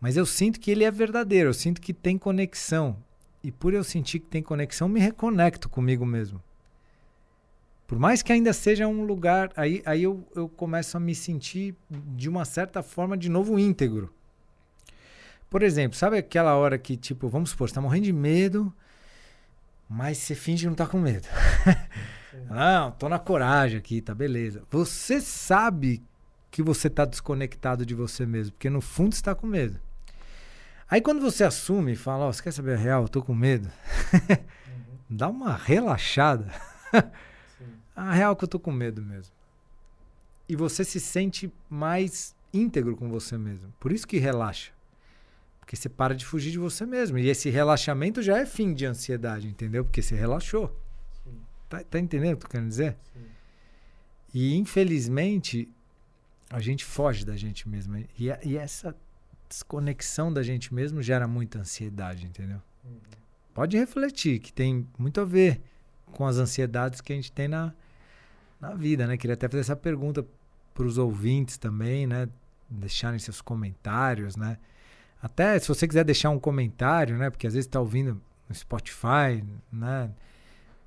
Mas 0.00 0.16
eu 0.16 0.26
sinto 0.26 0.60
que 0.60 0.70
ele 0.70 0.84
é 0.84 0.90
verdadeiro, 0.90 1.48
eu 1.48 1.54
sinto 1.54 1.80
que 1.80 1.94
tem 1.94 2.18
conexão. 2.18 2.96
E 3.42 3.50
por 3.50 3.72
eu 3.72 3.82
sentir 3.82 4.18
que 4.18 4.26
tem 4.26 4.42
conexão, 4.42 4.88
me 4.88 5.00
reconecto 5.00 5.68
comigo 5.68 6.04
mesmo. 6.04 6.42
Por 7.86 7.98
mais 7.98 8.20
que 8.20 8.32
ainda 8.32 8.52
seja 8.52 8.86
um 8.88 9.04
lugar, 9.04 9.52
aí, 9.56 9.80
aí 9.86 10.02
eu, 10.02 10.26
eu 10.34 10.48
começo 10.48 10.96
a 10.96 11.00
me 11.00 11.14
sentir 11.14 11.74
de 11.88 12.28
uma 12.28 12.44
certa 12.44 12.82
forma 12.82 13.16
de 13.16 13.28
novo 13.28 13.58
íntegro. 13.58 14.12
Por 15.48 15.62
exemplo, 15.62 15.96
sabe 15.96 16.18
aquela 16.18 16.54
hora 16.54 16.78
que, 16.78 16.96
tipo, 16.96 17.28
vamos 17.28 17.50
supor, 17.50 17.68
você 17.68 17.74
tá 17.74 17.80
morrendo 17.80 18.04
de 18.04 18.12
medo, 18.12 18.74
mas 19.88 20.18
você 20.18 20.34
finge 20.34 20.64
que 20.64 20.68
não 20.68 20.74
tá 20.74 20.86
com 20.86 20.98
medo. 20.98 21.26
não, 22.50 22.90
tô 22.98 23.08
na 23.08 23.18
coragem 23.18 23.78
aqui, 23.78 24.00
tá 24.00 24.14
beleza. 24.14 24.62
Você 24.70 25.20
sabe 25.20 26.02
que 26.50 26.62
você 26.62 26.90
tá 26.90 27.04
desconectado 27.04 27.86
de 27.86 27.94
você 27.94 28.26
mesmo, 28.26 28.52
porque 28.52 28.70
no 28.70 28.80
fundo 28.80 29.14
você 29.14 29.22
tá 29.22 29.34
com 29.34 29.46
medo. 29.46 29.80
Aí 30.88 31.00
quando 31.00 31.20
você 31.20 31.44
assume 31.44 31.92
e 31.92 31.96
fala, 31.96 32.26
ó, 32.26 32.28
oh, 32.28 32.32
você 32.32 32.42
quer 32.42 32.52
saber 32.52 32.74
a 32.74 32.78
real? 32.78 33.02
Eu 33.02 33.08
tô 33.08 33.22
com 33.22 33.34
medo. 33.34 33.70
uhum. 34.12 34.36
Dá 35.10 35.28
uma 35.28 35.56
relaxada. 35.56 36.50
a 37.94 38.12
real 38.12 38.32
é 38.32 38.36
que 38.36 38.44
eu 38.44 38.48
tô 38.48 38.58
com 38.58 38.72
medo 38.72 39.02
mesmo. 39.02 39.32
E 40.48 40.54
você 40.54 40.84
se 40.84 41.00
sente 41.00 41.52
mais 41.68 42.34
íntegro 42.54 42.96
com 42.96 43.08
você 43.08 43.36
mesmo. 43.36 43.72
Por 43.80 43.92
isso 43.92 44.06
que 44.06 44.18
relaxa. 44.18 44.75
Porque 45.66 45.74
você 45.74 45.88
para 45.88 46.14
de 46.14 46.24
fugir 46.24 46.52
de 46.52 46.58
você 46.58 46.86
mesmo. 46.86 47.18
E 47.18 47.28
esse 47.28 47.50
relaxamento 47.50 48.22
já 48.22 48.38
é 48.38 48.46
fim 48.46 48.72
de 48.72 48.86
ansiedade, 48.86 49.48
entendeu? 49.48 49.84
Porque 49.84 50.00
você 50.00 50.14
relaxou. 50.14 50.80
Tá, 51.68 51.82
tá, 51.82 51.98
entendendo 51.98 52.34
o 52.34 52.36
que 52.36 52.46
eu 52.46 52.50
quero 52.50 52.68
dizer? 52.68 52.96
Sim. 53.12 53.24
E 54.32 54.54
infelizmente, 54.54 55.68
a 56.48 56.60
gente 56.60 56.84
foge 56.84 57.26
da 57.26 57.36
gente 57.36 57.68
mesmo. 57.68 57.96
E, 57.96 58.28
e 58.44 58.56
essa 58.56 58.94
desconexão 59.48 60.32
da 60.32 60.40
gente 60.40 60.72
mesmo 60.72 61.02
gera 61.02 61.26
muita 61.26 61.58
ansiedade, 61.58 62.26
entendeu? 62.26 62.62
Uhum. 62.84 63.00
Pode 63.52 63.76
refletir, 63.76 64.38
que 64.38 64.52
tem 64.52 64.86
muito 64.96 65.20
a 65.20 65.24
ver 65.24 65.60
com 66.12 66.24
as 66.24 66.36
ansiedades 66.36 67.00
que 67.00 67.12
a 67.12 67.16
gente 67.16 67.32
tem 67.32 67.48
na, 67.48 67.74
na 68.60 68.72
vida, 68.72 69.04
né? 69.04 69.16
Queria 69.16 69.34
até 69.34 69.48
fazer 69.48 69.62
essa 69.62 69.74
pergunta 69.74 70.24
para 70.72 70.86
os 70.86 70.96
ouvintes 70.96 71.58
também, 71.58 72.06
né? 72.06 72.28
Deixarem 72.70 73.18
seus 73.18 73.40
comentários, 73.40 74.36
né? 74.36 74.58
Até 75.22 75.58
se 75.58 75.68
você 75.68 75.86
quiser 75.86 76.04
deixar 76.04 76.30
um 76.30 76.38
comentário, 76.38 77.16
né? 77.16 77.30
Porque 77.30 77.46
às 77.46 77.54
vezes 77.54 77.66
está 77.66 77.80
ouvindo 77.80 78.20
no 78.48 78.54
Spotify, 78.54 79.42
né? 79.72 80.10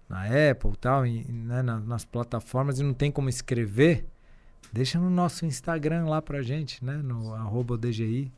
Na 0.07 0.23
Apple 0.23 0.75
tal, 0.79 1.05
e, 1.05 1.23
né? 1.31 1.61
nas, 1.61 2.03
plataformas 2.03 2.79
e 2.79 2.83
não 2.83 2.93
tem 2.93 3.11
como 3.11 3.29
escrever, 3.29 4.07
deixa 4.73 4.99
no 4.99 5.09
nosso 5.09 5.45
Instagram 5.45 6.05
lá 6.05 6.19
pra 6.21 6.41
gente, 6.41 6.83
né? 6.83 6.97
No 6.97 7.33
arroba 7.35 7.77
DGI 7.77 8.31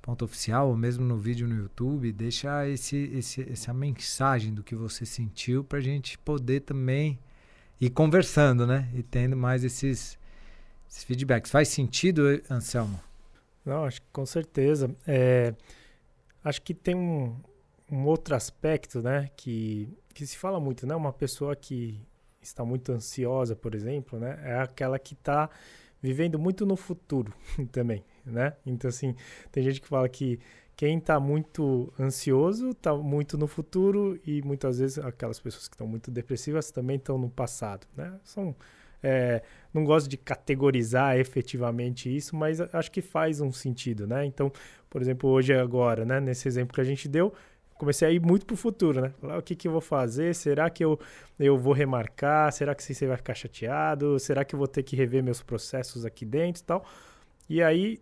ponto 0.00 0.24
oficial, 0.24 0.68
ou 0.68 0.76
mesmo 0.76 1.04
no 1.04 1.18
vídeo 1.18 1.46
no 1.46 1.54
YouTube, 1.54 2.12
deixa 2.12 2.66
esse, 2.68 2.96
esse, 3.14 3.46
essa 3.50 3.72
mensagem 3.72 4.52
do 4.52 4.62
que 4.62 4.74
você 4.74 5.04
sentiu 5.04 5.62
pra 5.62 5.80
gente 5.80 6.18
poder 6.18 6.60
também 6.60 7.18
ir 7.80 7.90
conversando, 7.90 8.66
né? 8.66 8.88
E 8.94 9.02
tendo 9.02 9.36
mais 9.36 9.62
esses, 9.62 10.18
esses 10.88 11.04
feedbacks. 11.04 11.50
Faz 11.50 11.68
sentido, 11.68 12.22
Anselmo? 12.50 13.00
Não, 13.64 13.84
acho 13.84 14.00
que 14.02 14.08
com 14.12 14.24
certeza. 14.26 14.94
É, 15.06 15.54
acho 16.42 16.62
que 16.62 16.74
tem 16.74 16.94
um, 16.94 17.36
um 17.90 18.04
outro 18.06 18.34
aspecto, 18.34 19.02
né? 19.02 19.30
Que, 19.36 19.88
que 20.14 20.26
se 20.26 20.36
fala 20.36 20.60
muito, 20.60 20.86
né? 20.86 20.94
Uma 20.94 21.12
pessoa 21.12 21.54
que 21.54 22.00
está 22.40 22.64
muito 22.64 22.92
ansiosa, 22.92 23.54
por 23.54 23.74
exemplo, 23.74 24.18
né? 24.18 24.40
É 24.42 24.60
aquela 24.60 24.98
que 24.98 25.14
está 25.14 25.50
vivendo 26.02 26.38
muito 26.38 26.64
no 26.64 26.76
futuro 26.76 27.32
também, 27.70 28.04
né? 28.24 28.56
Então, 28.64 28.88
assim, 28.88 29.14
tem 29.52 29.62
gente 29.62 29.80
que 29.80 29.88
fala 29.88 30.08
que 30.08 30.38
quem 30.74 30.96
está 30.96 31.20
muito 31.20 31.92
ansioso 32.00 32.70
está 32.70 32.94
muito 32.94 33.36
no 33.36 33.46
futuro 33.46 34.18
e 34.24 34.40
muitas 34.40 34.78
vezes 34.78 34.98
aquelas 34.98 35.38
pessoas 35.38 35.68
que 35.68 35.74
estão 35.74 35.86
muito 35.86 36.10
depressivas 36.10 36.70
também 36.70 36.96
estão 36.96 37.18
no 37.18 37.28
passado, 37.28 37.86
né? 37.94 38.18
São, 38.24 38.56
é, 39.02 39.42
não 39.72 39.84
gosto 39.84 40.08
de 40.08 40.16
categorizar 40.16 41.16
efetivamente 41.16 42.14
isso, 42.14 42.34
mas 42.36 42.60
acho 42.60 42.90
que 42.90 43.00
faz 43.00 43.40
um 43.40 43.52
sentido, 43.52 44.06
né? 44.06 44.24
Então, 44.24 44.52
por 44.88 45.00
exemplo, 45.00 45.30
hoje 45.30 45.52
agora, 45.54 46.04
né? 46.04 46.20
Nesse 46.20 46.48
exemplo 46.48 46.74
que 46.74 46.80
a 46.80 46.84
gente 46.84 47.08
deu, 47.08 47.32
comecei 47.80 48.08
a 48.08 48.10
ir 48.10 48.20
muito 48.20 48.44
para 48.44 48.54
o 48.54 48.56
futuro, 48.56 49.00
né? 49.00 49.12
O 49.38 49.42
que, 49.42 49.54
que 49.54 49.66
eu 49.66 49.72
vou 49.72 49.80
fazer? 49.80 50.34
Será 50.34 50.68
que 50.68 50.84
eu, 50.84 50.98
eu 51.38 51.56
vou 51.56 51.72
remarcar? 51.72 52.52
Será 52.52 52.74
que 52.74 52.82
você 52.82 53.06
vai 53.06 53.16
ficar 53.16 53.34
chateado? 53.34 54.18
Será 54.18 54.44
que 54.44 54.54
eu 54.54 54.58
vou 54.58 54.68
ter 54.68 54.82
que 54.82 54.94
rever 54.94 55.22
meus 55.22 55.42
processos 55.42 56.04
aqui 56.04 56.26
dentro 56.26 56.62
e 56.62 56.64
tal? 56.64 56.84
E 57.48 57.62
aí, 57.62 57.98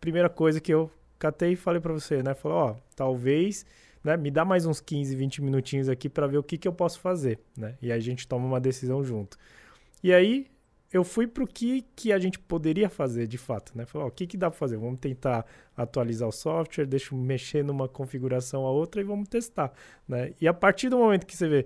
primeira 0.00 0.28
coisa 0.30 0.60
que 0.60 0.72
eu 0.72 0.90
catei 1.18 1.52
e 1.52 1.56
falei 1.56 1.80
para 1.80 1.92
você, 1.92 2.22
né? 2.22 2.34
Falou, 2.34 2.58
ó, 2.58 2.76
talvez, 2.96 3.66
né? 4.02 4.16
Me 4.16 4.30
dá 4.30 4.44
mais 4.44 4.64
uns 4.64 4.80
15, 4.80 5.14
20 5.14 5.42
minutinhos 5.42 5.88
aqui 5.88 6.08
para 6.08 6.26
ver 6.26 6.38
o 6.38 6.42
que, 6.42 6.56
que 6.56 6.66
eu 6.66 6.72
posso 6.72 6.98
fazer, 7.00 7.38
né? 7.56 7.76
E 7.82 7.92
aí 7.92 7.98
a 7.98 8.02
gente 8.02 8.26
toma 8.26 8.46
uma 8.46 8.60
decisão 8.60 9.04
junto. 9.04 9.36
E 10.04 10.12
aí, 10.12 10.46
eu 10.92 11.02
fui 11.02 11.26
para 11.26 11.42
o 11.42 11.46
que, 11.46 11.82
que 11.96 12.12
a 12.12 12.18
gente 12.18 12.38
poderia 12.38 12.90
fazer 12.90 13.26
de 13.26 13.38
fato, 13.38 13.72
né? 13.74 13.86
Falei, 13.86 14.06
ó, 14.06 14.08
o 14.10 14.12
que, 14.12 14.26
que 14.26 14.36
dá 14.36 14.50
para 14.50 14.58
fazer? 14.58 14.76
Vamos 14.76 15.00
tentar 15.00 15.46
atualizar 15.74 16.28
o 16.28 16.32
software, 16.32 16.84
deixa 16.84 17.14
eu 17.14 17.18
mexer 17.18 17.64
numa 17.64 17.88
configuração 17.88 18.66
a 18.66 18.70
outra 18.70 19.00
e 19.00 19.04
vamos 19.04 19.30
testar, 19.30 19.72
né? 20.06 20.34
E 20.38 20.46
a 20.46 20.52
partir 20.52 20.90
do 20.90 20.98
momento 20.98 21.24
que 21.24 21.34
você 21.34 21.48
vê, 21.48 21.64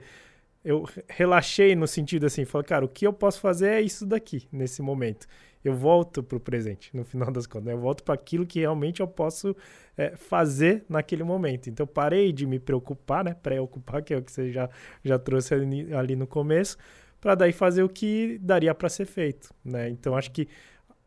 eu 0.64 0.84
relaxei 1.08 1.74
no 1.74 1.88
sentido 1.88 2.26
assim, 2.26 2.44
falei, 2.44 2.64
cara, 2.64 2.84
o 2.84 2.88
que 2.88 3.04
eu 3.04 3.12
posso 3.12 3.40
fazer 3.40 3.70
é 3.70 3.80
isso 3.80 4.06
daqui, 4.06 4.46
nesse 4.52 4.82
momento. 4.82 5.26
Eu 5.64 5.74
volto 5.74 6.22
para 6.22 6.36
o 6.36 6.40
presente, 6.40 6.96
no 6.96 7.04
final 7.04 7.32
das 7.32 7.44
contas. 7.44 7.66
Né? 7.66 7.72
Eu 7.72 7.80
volto 7.80 8.04
para 8.04 8.14
aquilo 8.14 8.46
que 8.46 8.60
realmente 8.60 9.00
eu 9.00 9.08
posso 9.08 9.56
é, 9.96 10.14
fazer 10.14 10.84
naquele 10.88 11.24
momento. 11.24 11.68
Então, 11.68 11.84
parei 11.88 12.32
de 12.32 12.46
me 12.46 12.60
preocupar, 12.60 13.24
né? 13.24 13.34
Preocupar, 13.34 14.00
que 14.00 14.14
é 14.14 14.16
o 14.16 14.22
que 14.22 14.30
você 14.30 14.52
já, 14.52 14.70
já 15.04 15.18
trouxe 15.18 15.54
ali, 15.54 15.92
ali 15.92 16.14
no 16.14 16.26
começo 16.26 16.78
para 17.20 17.34
daí 17.34 17.52
fazer 17.52 17.82
o 17.82 17.88
que 17.88 18.38
daria 18.38 18.74
para 18.74 18.88
ser 18.88 19.06
feito, 19.06 19.52
né? 19.64 19.88
Então 19.88 20.16
acho 20.16 20.30
que 20.30 20.48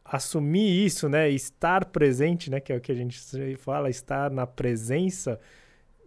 assumir 0.04 0.86
isso, 0.86 1.08
né, 1.08 1.30
estar 1.30 1.86
presente, 1.86 2.50
né, 2.50 2.60
que 2.60 2.74
é 2.74 2.76
o 2.76 2.82
que 2.82 2.92
a 2.92 2.96
gente 2.96 3.56
fala, 3.58 3.90
estar 3.90 4.30
na 4.30 4.46
presença, 4.46 5.40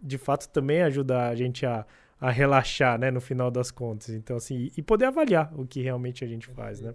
de 0.01 0.17
fato 0.17 0.47
também 0.49 0.83
ajuda 0.83 1.27
a 1.27 1.35
gente 1.35 1.65
a, 1.65 1.85
a 2.21 2.29
relaxar, 2.29 2.99
né, 2.99 3.09
no 3.09 3.19
final 3.19 3.49
das 3.49 3.71
contas. 3.71 4.09
Então 4.09 4.37
assim, 4.37 4.71
e 4.77 4.81
poder 4.81 5.05
avaliar 5.05 5.51
o 5.55 5.65
que 5.65 5.81
realmente 5.81 6.23
a 6.23 6.27
gente 6.27 6.47
faz, 6.47 6.81
né? 6.81 6.93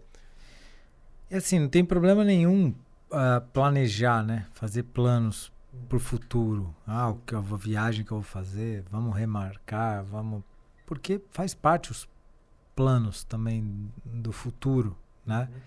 E 1.28 1.34
assim, 1.34 1.58
não 1.58 1.68
tem 1.68 1.84
problema 1.84 2.24
nenhum 2.24 2.68
uh, 2.68 3.40
planejar, 3.52 4.22
né, 4.22 4.46
fazer 4.52 4.84
planos 4.84 5.52
para 5.88 5.96
o 5.96 6.00
futuro. 6.00 6.74
Ah, 6.86 7.10
o 7.10 7.16
que 7.16 7.34
a 7.34 7.40
viagem 7.40 8.04
que 8.04 8.12
eu 8.12 8.18
vou 8.18 8.24
fazer, 8.24 8.84
vamos 8.90 9.16
remarcar, 9.16 10.04
vamos 10.04 10.42
porque 10.86 11.20
faz 11.30 11.54
parte 11.54 11.92
os 11.92 12.08
planos 12.74 13.24
também 13.24 13.90
do 14.04 14.32
futuro, 14.32 14.96
né? 15.26 15.48
Uhum. 15.50 15.60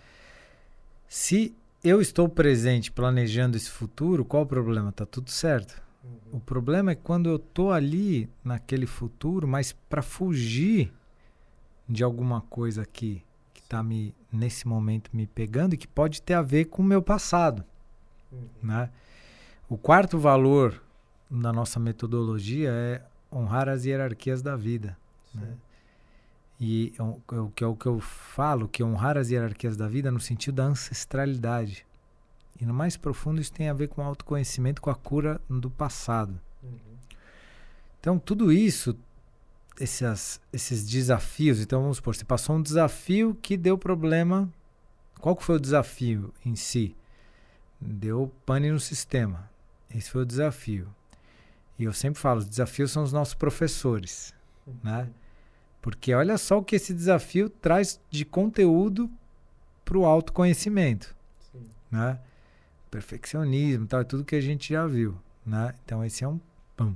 Se 1.08 1.56
eu 1.84 2.02
estou 2.02 2.28
presente 2.28 2.92
planejando 2.92 3.58
esse 3.58 3.70
futuro, 3.70 4.26
qual 4.26 4.44
o 4.44 4.48
problema? 4.48 4.92
Tá 4.92 5.06
tudo 5.06 5.30
certo. 5.30 5.82
Uhum. 6.04 6.38
O 6.38 6.40
problema 6.40 6.92
é 6.92 6.96
quando 6.96 7.30
eu 7.30 7.38
tô 7.38 7.72
ali 7.72 8.30
naquele 8.44 8.86
futuro, 8.86 9.48
mas 9.48 9.74
para 9.90 10.02
fugir 10.02 10.92
de 11.88 12.04
alguma 12.04 12.42
coisa 12.42 12.82
aqui 12.82 13.24
que 13.54 13.62
está 13.62 13.84
me 13.84 14.16
nesse 14.32 14.68
momento 14.68 15.12
me 15.14 15.28
pegando 15.28 15.76
e 15.76 15.78
que 15.78 15.88
pode 15.88 16.22
ter 16.22 16.34
a 16.34 16.42
ver 16.42 16.66
com 16.66 16.82
o 16.82 16.86
meu 16.86 17.02
passado, 17.02 17.64
uhum. 18.32 18.48
né? 18.64 18.90
O 19.70 19.78
quarto 19.78 20.18
valor 20.18 20.82
na 21.30 21.54
nossa 21.54 21.80
metodologia 21.80 22.70
é 22.72 23.02
honrar 23.32 23.70
as 23.70 23.86
hierarquias 23.86 24.42
da 24.42 24.56
vida, 24.56 24.98
né? 25.34 25.56
E 26.60 26.94
é 26.98 27.04
o 27.04 27.50
que 27.50 27.64
é 27.64 27.68
o 27.68 27.76
que 27.76 27.86
eu 27.86 28.00
falo, 28.00 28.68
que 28.68 28.82
é 28.82 28.86
honrar 28.86 29.18
as 29.18 29.30
hierarquias 29.30 29.76
da 29.76 29.88
vida 29.88 30.12
no 30.12 30.20
sentido 30.20 30.56
da 30.56 30.66
ancestralidade. 30.66 31.86
E 32.60 32.66
no 32.66 32.74
mais 32.74 32.96
profundo 32.96 33.42
isso 33.42 33.52
tem 33.52 33.70
a 33.70 33.74
ver 33.74 33.88
com 33.90 34.02
o 34.02 34.06
autoconhecimento, 34.06 34.82
com 34.82 34.90
a 34.90 34.96
cura 34.96 35.42
do 35.50 35.70
passado. 35.70 36.40
Uhum. 36.62 36.78
Então 38.00 38.20
tudo 38.20 38.52
isso, 38.52 38.98
esses, 39.80 40.40
esses 40.52 40.88
desafios, 40.88 41.60
então 41.60 41.82
vamos 41.82 41.98
supor, 41.98 42.16
você 42.16 42.24
passou 42.24 42.56
um 42.56 42.62
desafio 42.62 43.36
que 43.42 43.58
deu 43.58 43.78
problema. 43.78 44.52
Qual 45.20 45.36
que 45.36 45.44
foi 45.44 45.56
o 45.56 45.60
desafio 45.60 46.34
em 46.46 46.56
si? 46.56 46.96
Deu 47.80 48.32
pane 48.46 48.72
no 48.72 48.80
sistema. 48.80 49.50
Esse 49.94 50.12
foi 50.12 50.22
o 50.22 50.26
desafio. 50.26 50.88
E 51.78 51.86
eu 51.86 51.94
sempre 51.94 52.20
falo, 52.20 52.40
os 52.40 52.46
desafios 52.48 52.92
são 52.92 53.04
os 53.04 53.12
nossos 53.12 53.34
professores, 53.34 54.34
uhum. 54.68 54.76
né? 54.84 55.10
Porque 55.84 56.14
olha 56.14 56.38
só 56.38 56.60
o 56.60 56.64
que 56.64 56.78
esse 56.78 56.94
desafio 56.94 57.50
traz 57.50 58.00
de 58.10 58.24
conteúdo 58.24 59.12
para 59.84 59.98
o 59.98 60.06
autoconhecimento. 60.06 61.14
Sim. 61.52 61.66
Né? 61.92 62.18
Perfeccionismo, 62.90 63.86
tal, 63.86 64.00
é 64.00 64.06
tudo 64.06 64.24
que 64.24 64.34
a 64.38 64.40
gente 64.40 64.72
já 64.72 64.88
viu. 64.88 65.18
Né? 65.46 65.76
Então, 65.84 66.02
esse 66.02 66.24
é 66.24 66.28
um. 66.28 66.40
Bom, 66.78 66.96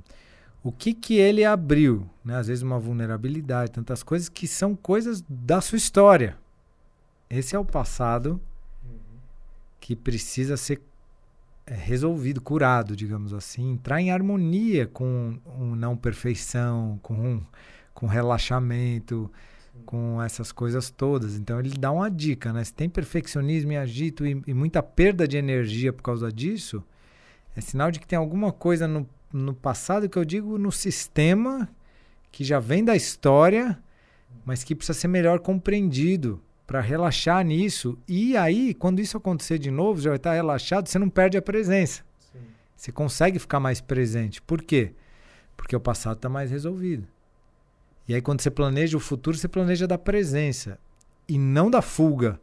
o 0.62 0.72
que, 0.72 0.94
que 0.94 1.18
ele 1.18 1.44
abriu? 1.44 2.08
Né? 2.24 2.36
Às 2.36 2.46
vezes, 2.46 2.62
uma 2.62 2.78
vulnerabilidade, 2.78 3.72
tantas 3.72 4.02
coisas 4.02 4.30
que 4.30 4.48
são 4.48 4.74
coisas 4.74 5.22
da 5.28 5.60
sua 5.60 5.76
história. 5.76 6.38
Esse 7.28 7.54
é 7.54 7.58
o 7.58 7.66
passado 7.66 8.40
uhum. 8.82 9.18
que 9.78 9.94
precisa 9.94 10.56
ser 10.56 10.80
é, 11.66 11.74
resolvido, 11.74 12.40
curado, 12.40 12.96
digamos 12.96 13.34
assim, 13.34 13.72
entrar 13.72 14.00
em 14.00 14.10
harmonia 14.10 14.86
com 14.86 15.38
um 15.44 15.76
não 15.76 15.94
perfeição, 15.94 16.98
com 17.02 17.42
com 17.98 18.06
relaxamento, 18.06 19.28
com 19.84 20.22
essas 20.22 20.52
coisas 20.52 20.88
todas. 20.88 21.34
Então 21.34 21.58
ele 21.58 21.70
dá 21.70 21.90
uma 21.90 22.08
dica, 22.08 22.52
né? 22.52 22.62
Se 22.62 22.72
tem 22.72 22.88
perfeccionismo 22.88 23.72
e 23.72 23.76
agito 23.76 24.24
e, 24.24 24.40
e, 24.46 24.54
muita 24.54 24.80
perda 24.80 25.26
de 25.26 25.36
energia 25.36 25.92
por 25.92 26.04
causa 26.04 26.30
disso, 26.30 26.80
é 27.56 27.60
sinal 27.60 27.90
de 27.90 27.98
que 27.98 28.06
tem 28.06 28.16
alguma 28.16 28.52
coisa 28.52 28.86
no, 28.86 29.04
no 29.32 29.52
passado 29.52 30.08
que 30.08 30.16
eu 30.16 30.24
digo 30.24 30.56
no 30.58 30.70
sistema 30.70 31.68
que 32.30 32.44
já 32.44 32.60
vem 32.60 32.84
da 32.84 32.94
história, 32.94 33.76
mas 34.44 34.62
que 34.62 34.76
precisa 34.76 34.96
ser 34.96 35.08
melhor 35.08 35.40
compreendido 35.40 36.40
para 36.68 36.80
relaxar 36.80 37.44
nisso. 37.44 37.98
E 38.06 38.36
aí, 38.36 38.74
quando 38.74 39.00
isso 39.00 39.16
acontecer 39.16 39.58
de 39.58 39.72
novo, 39.72 40.00
já 40.00 40.10
vai 40.10 40.18
estar 40.18 40.34
relaxado, 40.34 40.86
você 40.86 41.00
não 41.00 41.10
perde 41.10 41.36
a 41.36 41.42
presença. 41.42 42.04
Sim. 42.20 42.38
Você 42.76 42.92
consegue 42.92 43.40
ficar 43.40 43.58
mais 43.58 43.80
presente. 43.80 44.40
Por 44.40 44.62
quê? 44.62 44.92
Porque 45.56 45.74
o 45.74 45.80
passado 45.80 46.14
está 46.14 46.28
mais 46.28 46.52
resolvido. 46.52 47.08
E 48.08 48.14
aí, 48.14 48.22
quando 48.22 48.40
você 48.40 48.50
planeja 48.50 48.96
o 48.96 49.00
futuro, 49.00 49.36
você 49.36 49.46
planeja 49.46 49.86
da 49.86 49.98
presença 49.98 50.80
e 51.28 51.38
não 51.38 51.70
da 51.70 51.82
fuga. 51.82 52.40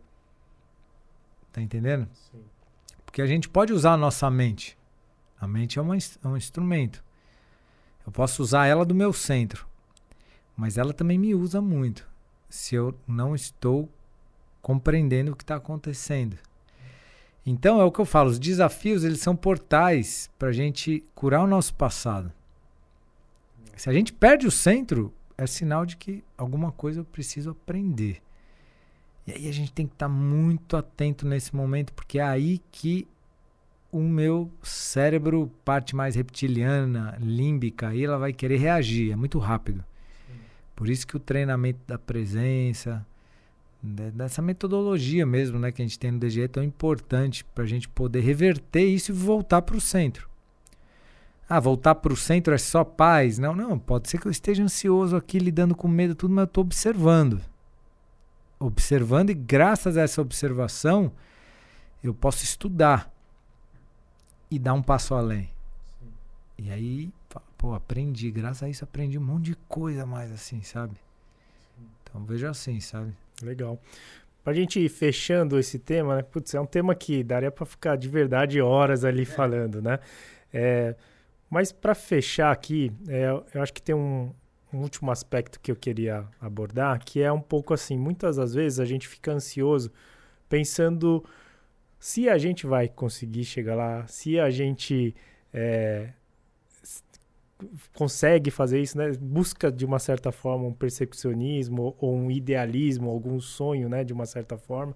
Tá 1.52 1.60
entendendo? 1.60 2.08
Sim. 2.14 2.44
Porque 3.04 3.22
a 3.22 3.26
gente 3.26 3.50
pode 3.50 3.74
usar 3.74 3.94
a 3.94 3.98
nossa 3.98 4.30
mente. 4.30 4.78
A 5.42 5.48
mente 5.48 5.80
é, 5.80 5.82
uma, 5.82 5.98
é 5.98 6.28
um 6.28 6.38
instrumento. 6.38 7.04
Eu 8.06 8.12
posso 8.12 8.44
usar 8.44 8.68
ela 8.68 8.86
do 8.86 8.94
meu 8.94 9.12
centro. 9.12 9.68
Mas 10.56 10.78
ela 10.78 10.94
também 10.94 11.18
me 11.18 11.34
usa 11.34 11.60
muito. 11.60 12.08
Se 12.48 12.76
eu 12.76 12.94
não 13.08 13.34
estou 13.34 13.90
compreendendo 14.62 15.32
o 15.32 15.36
que 15.36 15.44
está 15.44 15.56
acontecendo. 15.56 16.38
Então 17.46 17.80
é 17.80 17.84
o 17.84 17.92
que 17.92 18.00
eu 18.00 18.06
falo, 18.06 18.32
os 18.32 18.40
desafios 18.40 19.04
eles 19.04 19.20
são 19.20 19.36
portais 19.36 20.30
para 20.40 20.50
a 20.50 20.52
gente 20.52 21.04
curar 21.14 21.44
o 21.44 21.48
nosso 21.48 21.76
passado. 21.76 22.34
Se 23.76 23.90
a 23.90 23.94
gente 23.94 24.12
perde 24.12 24.48
o 24.48 24.52
centro, 24.52 25.14
é 25.38 25.46
sinal 25.48 25.86
de 25.86 25.98
que 25.98 26.24
alguma 26.38 26.72
coisa 26.72 27.02
eu 27.02 27.06
preciso 27.06 27.52
aprender. 27.52 28.22
E 29.28 29.32
aí 29.32 29.48
a 29.50 29.52
gente 29.52 29.72
tem 29.72 29.88
que 29.88 29.94
estar 29.94 30.08
tá 30.08 30.14
muito 30.14 30.78
atento 30.78 31.28
nesse 31.28 31.56
momento, 31.56 31.94
porque 31.94 32.20
é 32.20 32.24
aí 32.24 32.62
que 32.72 33.08
o 33.92 34.00
meu 34.00 34.52
cérebro, 34.62 35.52
parte 35.64 35.96
mais 35.96 36.16
reptiliana, 36.16 37.18
límbica, 37.20 37.90
aí 37.90 38.04
ela 38.04 38.18
vai 38.18 38.34
querer 38.34 38.58
reagir, 38.58 39.12
é 39.12 39.16
muito 39.16 39.40
rápido. 39.40 39.84
Por 40.76 40.90
isso 40.90 41.08
que 41.08 41.16
o 41.16 41.20
treinamento 41.20 41.80
da 41.88 41.98
presença, 41.98 43.06
dessa 43.82 44.42
metodologia 44.42 45.26
mesmo 45.26 45.58
né, 45.58 45.72
que 45.72 45.82
a 45.82 45.86
gente 45.86 45.98
tem 45.98 46.12
no 46.12 46.20
DG 46.20 46.42
é 46.42 46.48
tão 46.48 46.64
importante 46.64 47.46
para 47.46 47.64
a 47.64 47.68
gente 47.68 47.88
poder 47.88 48.22
reverter 48.22 48.84
isso 48.84 49.12
e 49.12 49.16
voltar 49.16 49.62
para 49.62 49.78
o 49.78 49.82
centro. 49.82 50.30
Ah, 51.48 51.60
voltar 51.60 51.96
para 51.96 52.12
o 52.12 52.18
centro 52.18 52.54
é 52.54 52.58
só 52.58 52.84
paz? 52.84 53.38
Não, 53.38 53.56
não. 53.56 53.78
Pode 53.78 54.10
ser 54.10 54.20
que 54.20 54.28
eu 54.28 54.32
esteja 54.32 54.64
ansioso 54.64 55.16
aqui, 55.16 55.38
lidando 55.38 55.76
com 55.76 55.88
medo, 55.88 56.16
tudo, 56.16 56.34
mas 56.34 56.44
eu 56.44 56.48
estou 56.48 56.64
observando. 56.64 57.40
Observando, 58.60 59.30
e 59.30 59.34
graças 59.34 59.96
a 59.96 60.02
essa 60.02 60.22
observação, 60.22 61.12
eu 62.04 62.14
posso 62.14 62.44
estudar 62.44 63.14
e 64.50 64.58
dar 64.58 64.74
um 64.74 64.82
passo 64.82 65.14
além. 65.14 65.52
Sim. 66.00 66.08
E 66.58 66.72
aí, 66.72 67.14
pô, 67.58 67.76
aprendi. 67.76 68.32
Graças 68.32 68.64
a 68.64 68.70
isso, 68.70 68.84
aprendi 68.84 69.18
um 69.20 69.24
monte 69.24 69.46
de 69.46 69.56
coisa 69.68 70.06
mais 70.06 70.32
assim, 70.32 70.64
sabe? 70.64 70.96
Sim. 71.76 71.86
Então, 72.04 72.26
veja 72.26 72.50
assim, 72.50 72.80
sabe? 72.80 73.14
Legal. 73.44 73.80
Pra 74.44 74.54
gente 74.54 74.80
ir 74.80 74.90
fechando 74.90 75.60
esse 75.60 75.78
tema, 75.78 76.16
né? 76.16 76.22
Putz, 76.24 76.54
é 76.54 76.60
um 76.60 76.66
tema 76.66 76.96
que 76.96 77.24
daria 77.24 77.52
para 77.52 77.66
ficar 77.66 77.96
de 77.96 78.08
verdade 78.08 78.62
horas 78.62 79.04
ali 79.04 79.24
é. 79.24 79.26
falando, 79.26 79.82
né? 79.82 80.00
É, 80.54 80.96
mas 81.56 81.72
para 81.72 81.96
fechar 81.96 82.52
aqui, 82.52 82.92
é, 83.08 83.30
eu 83.54 83.62
acho 83.62 83.74
que 83.74 83.82
tem 83.82 83.96
um, 83.96 84.30
um, 84.74 84.80
último 84.80 85.10
aspecto 85.10 85.58
que 85.58 85.72
eu 85.72 85.76
queria 85.78 86.28
abordar, 86.38 87.00
que 87.00 87.22
é 87.22 87.32
um 87.32 87.40
pouco 87.40 87.74
assim, 87.74 87.98
muitas 87.98 88.36
das 88.36 88.54
vezes 88.54 88.78
a 88.78 88.84
gente 88.84 89.08
fica 89.08 89.32
ansioso 89.32 89.90
pensando 90.50 91.24
se 91.98 92.28
a 92.28 92.38
gente 92.38 92.68
vai 92.68 92.90
conseguir 92.90 93.46
chegar 93.46 93.74
lá, 93.74 94.06
se 94.06 94.38
a 94.38 94.50
gente 94.50 95.16
é, 95.54 96.10
consegue 97.94 98.52
fazer 98.52 98.82
isso, 98.82 98.98
né? 98.98 99.14
Busca 99.14 99.72
de 99.72 99.86
uma 99.86 99.98
certa 99.98 100.34
forma 100.34 100.68
um 100.68 100.74
percepcionismo 100.74 101.96
ou 101.98 102.14
um 102.14 102.30
idealismo, 102.30 103.10
algum 103.10 103.40
sonho, 103.40 103.88
né? 103.88 104.04
De 104.04 104.12
uma 104.12 104.26
certa 104.26 104.58
forma. 104.58 104.94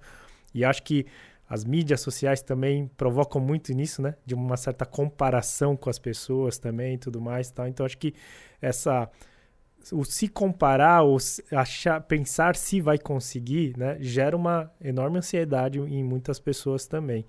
E 0.54 0.66
acho 0.66 0.84
que 0.84 1.06
as 1.50 1.66
mídias 1.66 2.02
sociais 2.02 2.42
também 2.42 2.88
provocam 2.96 3.42
muito 3.42 3.74
nisso, 3.74 4.02
né? 4.02 4.16
De 4.26 4.36
uma 4.36 4.56
certa 4.56 4.86
comparação 4.86 5.76
com 5.76 5.90
as 5.90 5.98
pessoas 5.98 6.60
também 6.60 6.94
e 6.94 6.98
tudo 6.98 7.20
mais, 7.20 7.50
tal. 7.50 7.68
Então 7.68 7.86
acho 7.86 7.98
que 7.98 8.14
essa 8.62 9.10
o 9.92 10.04
se 10.04 10.28
comparar 10.28 11.04
ou 11.04 11.18
achar, 11.52 12.02
pensar 12.02 12.56
se 12.56 12.82
vai 12.82 12.98
conseguir, 12.98 13.78
né, 13.78 13.98
gera 14.00 14.36
uma 14.36 14.72
enorme 14.82 15.18
ansiedade 15.18 15.80
em 15.80 16.04
muitas 16.04 16.40
pessoas 16.40 16.86
também. 16.86 17.26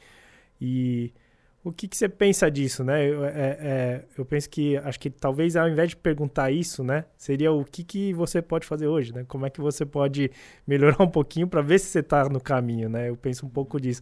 E 0.60 1.12
o 1.62 1.70
que, 1.72 1.86
que 1.86 1.96
você 1.96 2.08
pensa 2.08 2.50
disso, 2.50 2.82
né? 2.82 3.06
Eu, 3.06 3.24
é, 3.24 3.30
é, 3.34 4.04
eu 4.16 4.24
penso 4.24 4.48
que 4.48 4.78
acho 4.78 4.98
que 4.98 5.10
talvez 5.10 5.56
ao 5.56 5.68
invés 5.68 5.90
de 5.90 5.96
perguntar 5.96 6.50
isso, 6.50 6.82
né, 6.82 7.04
seria 7.18 7.52
o 7.52 7.64
que, 7.64 7.84
que 7.84 8.14
você 8.14 8.40
pode 8.40 8.66
fazer 8.66 8.86
hoje, 8.86 9.12
né? 9.14 9.24
Como 9.28 9.44
é 9.44 9.50
que 9.50 9.60
você 9.60 9.84
pode 9.84 10.30
melhorar 10.66 11.02
um 11.02 11.08
pouquinho 11.08 11.46
para 11.46 11.60
ver 11.60 11.78
se 11.78 11.86
você 11.86 12.00
está 12.00 12.28
no 12.28 12.40
caminho, 12.40 12.88
né? 12.88 13.10
Eu 13.10 13.16
penso 13.16 13.44
um 13.44 13.48
pouco 13.48 13.80
disso. 13.80 14.00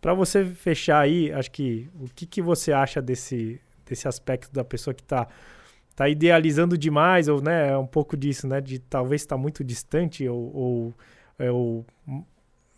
Para 0.00 0.14
você 0.14 0.44
fechar 0.44 1.00
aí, 1.00 1.32
acho 1.32 1.50
que 1.50 1.88
o 2.00 2.06
que, 2.14 2.26
que 2.26 2.42
você 2.42 2.72
acha 2.72 3.02
desse, 3.02 3.60
desse 3.86 4.06
aspecto 4.06 4.52
da 4.52 4.64
pessoa 4.64 4.94
que 4.94 5.02
está 5.02 5.26
tá 5.96 6.08
idealizando 6.08 6.76
demais 6.78 7.28
ou 7.28 7.40
né, 7.40 7.70
é 7.70 7.78
um 7.78 7.86
pouco 7.86 8.16
disso, 8.16 8.46
né? 8.46 8.60
De 8.60 8.78
talvez 8.78 9.22
estar 9.22 9.36
tá 9.36 9.42
muito 9.42 9.64
distante 9.64 10.28
ou, 10.28 10.54
ou, 10.54 10.94
é, 11.38 11.50
ou 11.50 11.84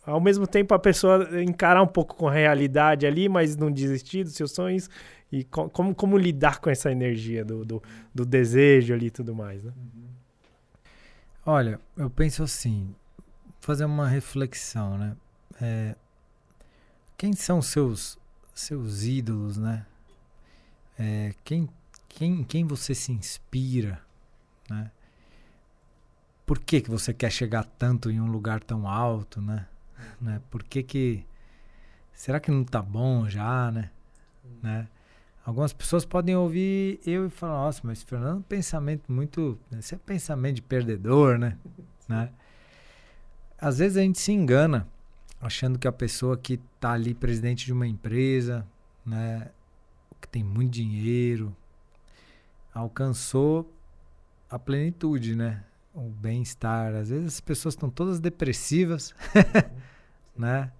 ao 0.07 0.21
mesmo 0.21 0.47
tempo 0.47 0.73
a 0.73 0.79
pessoa 0.79 1.41
encarar 1.43 1.83
um 1.83 1.87
pouco 1.87 2.15
com 2.15 2.29
a 2.29 2.31
realidade 2.31 3.05
ali, 3.05 3.27
mas 3.27 3.57
não 3.57 3.69
desistir 3.69 4.23
dos 4.23 4.33
seus 4.33 4.53
sonhos 4.53 4.89
e 5.29 5.43
com, 5.43 5.69
como, 5.69 5.93
como 5.93 6.17
lidar 6.17 6.59
com 6.59 6.69
essa 6.69 6.89
energia 6.89 7.43
do, 7.43 7.65
do, 7.65 7.83
do 8.15 8.25
desejo 8.25 8.93
ali 8.93 9.07
e 9.07 9.11
tudo 9.11 9.35
mais, 9.35 9.61
né? 9.61 9.73
Uhum. 9.75 10.07
Olha, 11.45 11.79
eu 11.97 12.09
penso 12.09 12.41
assim, 12.41 12.95
fazer 13.59 13.83
uma 13.83 14.07
reflexão, 14.07 14.97
né? 14.97 15.15
É, 15.61 15.95
quem 17.17 17.33
são 17.33 17.61
seus 17.61 18.17
seus 18.55 19.03
ídolos, 19.03 19.57
né? 19.57 19.85
É, 20.97 21.33
quem, 21.43 21.69
quem, 22.07 22.43
quem 22.43 22.65
você 22.65 22.95
se 22.95 23.11
inspira, 23.11 24.01
né? 24.69 24.89
Por 26.45 26.59
que, 26.59 26.79
que 26.79 26.89
você 26.89 27.13
quer 27.13 27.29
chegar 27.29 27.65
tanto 27.65 28.09
em 28.09 28.21
um 28.21 28.27
lugar 28.27 28.63
tão 28.63 28.87
alto, 28.87 29.41
né? 29.41 29.67
Né? 30.21 30.41
Por 30.49 30.63
que 30.63 30.83
que... 30.83 31.25
Será 32.13 32.39
que 32.39 32.51
não 32.51 32.63
tá 32.63 32.81
bom 32.81 33.29
já, 33.29 33.71
né? 33.71 33.91
né? 34.61 34.87
Algumas 35.45 35.71
pessoas 35.71 36.03
podem 36.05 36.35
ouvir 36.35 36.99
eu 37.05 37.27
e 37.27 37.29
falar, 37.29 37.53
nossa, 37.65 37.81
mas 37.83 38.03
Fernando, 38.03 38.35
é 38.35 38.39
um 38.39 38.41
pensamento 38.41 39.11
muito... 39.11 39.57
Esse 39.77 39.95
é 39.95 39.97
pensamento 39.97 40.55
de 40.55 40.61
perdedor, 40.61 41.37
né? 41.37 41.57
né? 42.07 42.31
Às 43.59 43.79
vezes 43.79 43.97
a 43.97 44.01
gente 44.01 44.19
se 44.19 44.31
engana 44.31 44.87
achando 45.41 45.77
que 45.77 45.87
a 45.87 45.91
pessoa 45.91 46.37
que 46.37 46.57
tá 46.79 46.91
ali 46.91 47.13
presidente 47.13 47.65
de 47.65 47.73
uma 47.73 47.87
empresa, 47.87 48.65
né? 49.05 49.49
Que 50.19 50.27
tem 50.27 50.43
muito 50.43 50.73
dinheiro, 50.73 51.55
alcançou 52.73 53.71
a 54.49 54.57
plenitude, 54.57 55.35
né? 55.35 55.63
O 55.97 56.11
bem-estar. 56.11 56.93
Às 56.93 57.09
vezes 57.09 57.25
as 57.25 57.41
pessoas 57.41 57.73
estão 57.73 57.89
todas 57.89 58.19
depressivas. 58.19 59.15
né? 60.37 60.71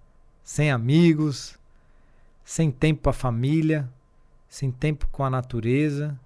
Sem 0.44 0.70
amigos, 0.70 1.58
sem 2.44 2.70
tempo 2.70 3.02
para 3.02 3.10
a 3.10 3.12
família, 3.12 3.90
sem 4.48 4.70
tempo 4.70 5.08
com 5.08 5.24
a 5.24 5.28
natureza, 5.28 6.18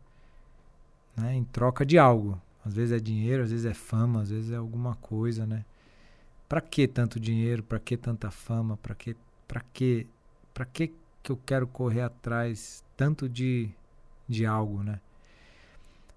né? 1.16 1.34
Em 1.34 1.42
troca 1.42 1.86
de 1.86 1.98
algo. 1.98 2.38
Às 2.62 2.74
vezes 2.74 2.92
é 2.92 3.00
dinheiro, 3.00 3.42
às 3.42 3.50
vezes 3.50 3.64
é 3.64 3.72
fama, 3.72 4.20
às 4.20 4.28
vezes 4.30 4.52
é 4.52 4.56
alguma 4.56 4.94
coisa, 4.96 5.46
né? 5.46 5.64
Para 6.46 6.60
que 6.60 6.86
tanto 6.86 7.18
dinheiro? 7.18 7.62
Para 7.62 7.80
que 7.80 7.96
tanta 7.96 8.30
fama? 8.30 8.76
Para 8.76 8.94
que 8.94 9.16
para 9.48 9.62
que 9.72 10.06
para 10.52 10.66
que 10.66 10.92
que 11.22 11.32
eu 11.32 11.40
quero 11.46 11.66
correr 11.66 12.02
atrás 12.02 12.84
tanto 12.94 13.26
de 13.26 13.70
de 14.28 14.44
algo, 14.44 14.82
né? 14.82 15.00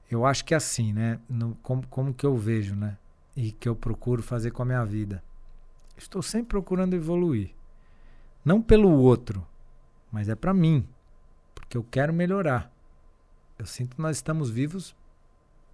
Eu 0.10 0.26
acho 0.26 0.46
que 0.46 0.54
é 0.54 0.58
assim, 0.58 0.94
né? 0.94 1.20
No, 1.28 1.56
como, 1.56 1.86
como 1.88 2.14
que 2.14 2.26
eu 2.26 2.36
vejo, 2.36 2.76
né? 2.76 2.98
E 3.36 3.52
que 3.52 3.68
eu 3.68 3.76
procuro 3.76 4.22
fazer 4.22 4.52
com 4.52 4.62
a 4.62 4.66
minha 4.66 4.86
vida. 4.86 5.24
Estou 5.98 6.22
sempre 6.22 6.50
procurando 6.50 6.94
evoluir. 6.94 7.52
Não 8.44 8.62
pelo 8.62 8.90
outro, 8.92 9.46
mas 10.12 10.30
é 10.30 10.36
para 10.36 10.54
mim, 10.54 10.88
porque 11.54 11.78
eu 11.78 11.84
quero 11.84 12.14
melhorar. 12.14 12.72
Eu 13.58 13.66
sinto 13.66 13.96
que 13.96 14.02
nós 14.02 14.18
estamos 14.18 14.50
vivos 14.50 14.96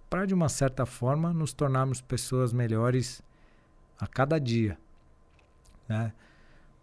para, 0.08 0.24
de 0.24 0.32
uma 0.32 0.48
certa 0.48 0.86
forma, 0.86 1.32
nos 1.32 1.52
tornarmos 1.52 2.00
pessoas 2.00 2.52
melhores 2.52 3.22
a 3.98 4.06
cada 4.06 4.38
dia. 4.38 4.78
Né? 5.88 6.12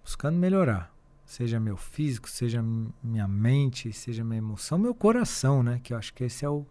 Buscando 0.04 0.38
melhorar. 0.38 0.94
Seja 1.26 1.60
meu 1.60 1.78
físico, 1.78 2.30
seja 2.30 2.64
minha 3.04 3.28
mente, 3.28 3.94
seja 3.94 4.24
minha 4.24 4.40
emoção, 4.40 4.80
meu 4.80 4.96
coração, 4.96 5.62
né? 5.62 5.80
Que 5.84 5.94
eu 5.94 5.98
acho 5.98 6.12
que 6.12 6.24
esse 6.24 6.44
é 6.44 6.50
o, 6.50 6.66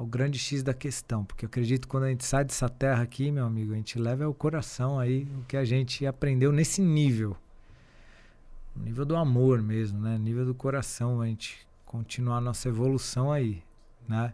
o 0.00 0.06
grande 0.06 0.38
X 0.38 0.62
da 0.62 0.72
questão, 0.72 1.24
porque 1.24 1.44
eu 1.44 1.48
acredito 1.48 1.82
que 1.82 1.88
quando 1.88 2.04
a 2.04 2.08
gente 2.08 2.24
sai 2.24 2.44
dessa 2.44 2.68
terra 2.68 3.02
aqui, 3.02 3.30
meu 3.30 3.44
amigo, 3.44 3.72
a 3.72 3.76
gente 3.76 3.98
leva 3.98 4.28
o 4.28 4.34
coração 4.34 4.98
aí, 4.98 5.24
o 5.38 5.44
que 5.44 5.56
a 5.56 5.64
gente 5.64 6.06
aprendeu 6.06 6.50
nesse 6.50 6.80
nível. 6.80 7.36
nível 8.74 9.04
do 9.04 9.14
amor 9.14 9.62
mesmo, 9.62 10.00
né? 10.00 10.16
nível 10.18 10.46
do 10.46 10.54
coração, 10.54 11.20
a 11.20 11.26
gente 11.26 11.66
continuar 11.84 12.38
a 12.38 12.40
nossa 12.40 12.68
evolução 12.68 13.30
aí, 13.30 13.62
né? 14.08 14.32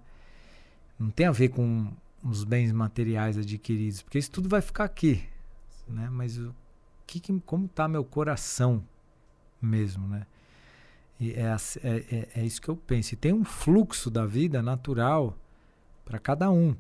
Não 0.99 1.11
tem 1.11 1.27
a 1.27 1.33
ver 1.33 1.49
com 1.49 1.93
os 2.23 2.45
bens 2.45 2.71
materiais 2.71 3.37
adquiridos, 3.37 4.03
porque 4.03 4.19
isso 4.19 4.31
tudo 4.31 4.49
vai 4.49 4.61
ficar 4.61 4.85
aqui, 4.85 5.25
né? 5.89 6.09
Mas 6.11 6.39
o 6.39 6.55
que, 7.07 7.19
que 7.19 7.41
como 7.41 7.67
tá 7.67 7.89
meu 7.89 8.05
coração 8.05 8.85
mesmo, 9.61 10.07
né? 10.07 10.27
E 11.19 11.33
é, 11.33 11.57
é, 11.83 11.97
é, 12.15 12.29
é 12.37 12.45
isso 12.45 12.61
que 12.61 12.69
eu 12.69 12.77
penso. 12.77 13.15
E 13.15 13.17
tem 13.17 13.33
um 13.33 13.45
fluxo 13.45 14.11
da 14.11 14.27
vida 14.27 14.63
natural 14.63 15.37
para 16.07 16.19
cada 16.19 16.51
um. 16.51 16.75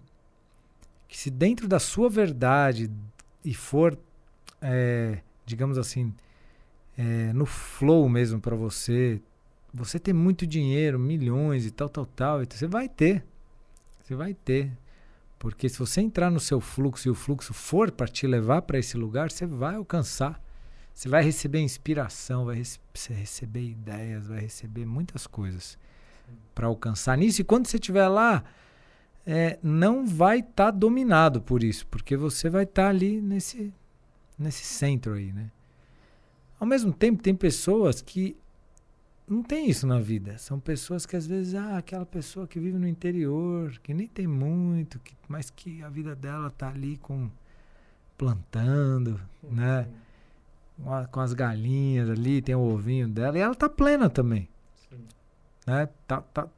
Que 1.07 1.19
se 1.19 1.31
dentro 1.31 1.69
da 1.69 1.79
sua 1.79 2.09
verdade 2.09 2.91
e 3.45 3.53
for, 3.53 3.99
é, 4.62 5.21
digamos 5.45 5.77
assim, 5.77 6.15
é, 6.97 7.33
no 7.35 7.45
flow 7.45 8.09
mesmo 8.09 8.41
para 8.41 8.57
você, 8.57 9.21
você 9.75 9.99
ter 9.99 10.15
muito 10.15 10.47
dinheiro, 10.47 10.99
milhões 10.99 11.67
e 11.67 11.71
tal, 11.71 11.89
tal, 11.89 12.07
tal, 12.07 12.43
então 12.43 12.57
você 12.57 12.67
vai 12.67 12.89
ter. 12.89 13.23
Você 14.03 14.15
vai 14.15 14.33
ter. 14.33 14.73
Porque 15.39 15.69
se 15.69 15.79
você 15.79 16.01
entrar 16.01 16.31
no 16.31 16.41
seu 16.41 16.61
fluxo 16.61 17.09
e 17.09 17.11
o 17.11 17.15
fluxo 17.15 17.53
for 17.53 17.91
para 17.91 18.09
te 18.09 18.27
levar 18.27 18.62
para 18.62 18.79
esse 18.79 18.97
lugar, 18.97 19.31
você 19.31 19.45
vai 19.45 19.75
alcançar. 19.75 20.43
Você 20.95 21.11
vai 21.11 21.23
receber 21.23 21.61
inspiração, 21.61 22.47
vai 22.47 22.62
receber 23.11 23.62
ideias, 23.62 24.29
vai 24.29 24.41
receber 24.41 24.87
muitas 24.87 25.27
coisas 25.27 25.79
para 26.55 26.69
alcançar 26.69 27.19
nisso. 27.19 27.43
E 27.43 27.45
quando 27.45 27.67
você 27.67 27.77
estiver 27.77 28.09
lá, 28.09 28.43
é, 29.27 29.59
não 29.61 30.07
vai 30.07 30.39
estar 30.39 30.67
tá 30.67 30.71
dominado 30.71 31.43
por 31.43 31.65
isso, 31.65 31.87
porque 31.89 32.17
você 32.17 32.49
vai 32.49 32.62
estar 32.62 32.85
tá 32.85 32.89
ali 32.89 33.21
nesse, 33.21 33.75
nesse 34.39 34.65
centro 34.65 35.15
aí, 35.15 35.33
né? 35.33 35.51
Ao 36.61 36.67
mesmo 36.67 36.93
tempo, 36.93 37.23
tem 37.23 37.35
pessoas 37.35 38.01
que 38.01 38.37
não 39.29 39.43
tem 39.43 39.69
isso 39.69 39.87
na 39.87 39.99
vida. 39.99 40.39
São 40.39 40.61
pessoas 40.61 41.05
que 41.05 41.17
às 41.17 41.27
vezes, 41.27 41.55
ah, 41.55 41.77
aquela 41.77 42.07
pessoa 42.07 42.47
que 42.47 42.61
vive 42.61 42.79
no 42.79 42.87
interior, 42.87 43.77
que 43.83 43.93
nem 43.93 44.07
tem 44.07 44.27
muito, 44.27 45.01
que, 45.01 45.15
mas 45.29 45.51
que 45.51 45.83
a 45.83 45.89
vida 45.89 46.15
dela 46.15 46.49
tá 46.51 46.69
ali 46.69 46.97
com 46.97 47.29
plantando, 48.17 49.21
né? 49.43 49.89
Com, 50.83 50.93
a, 50.93 51.07
com, 51.07 51.21
as 51.21 51.35
galinhas 51.35 52.09
ali, 52.09 52.41
tem 52.41 52.55
o 52.55 52.61
ovinho 52.61 53.09
dela, 53.09 53.37
e 53.37 53.41
ela 53.41 53.55
tá 53.55 53.69
plena 53.69 54.09
também. 54.09 54.49
Sim. 54.89 55.05
Né? 55.67 55.89
Tá, 56.07 56.21
tá, 56.21 56.49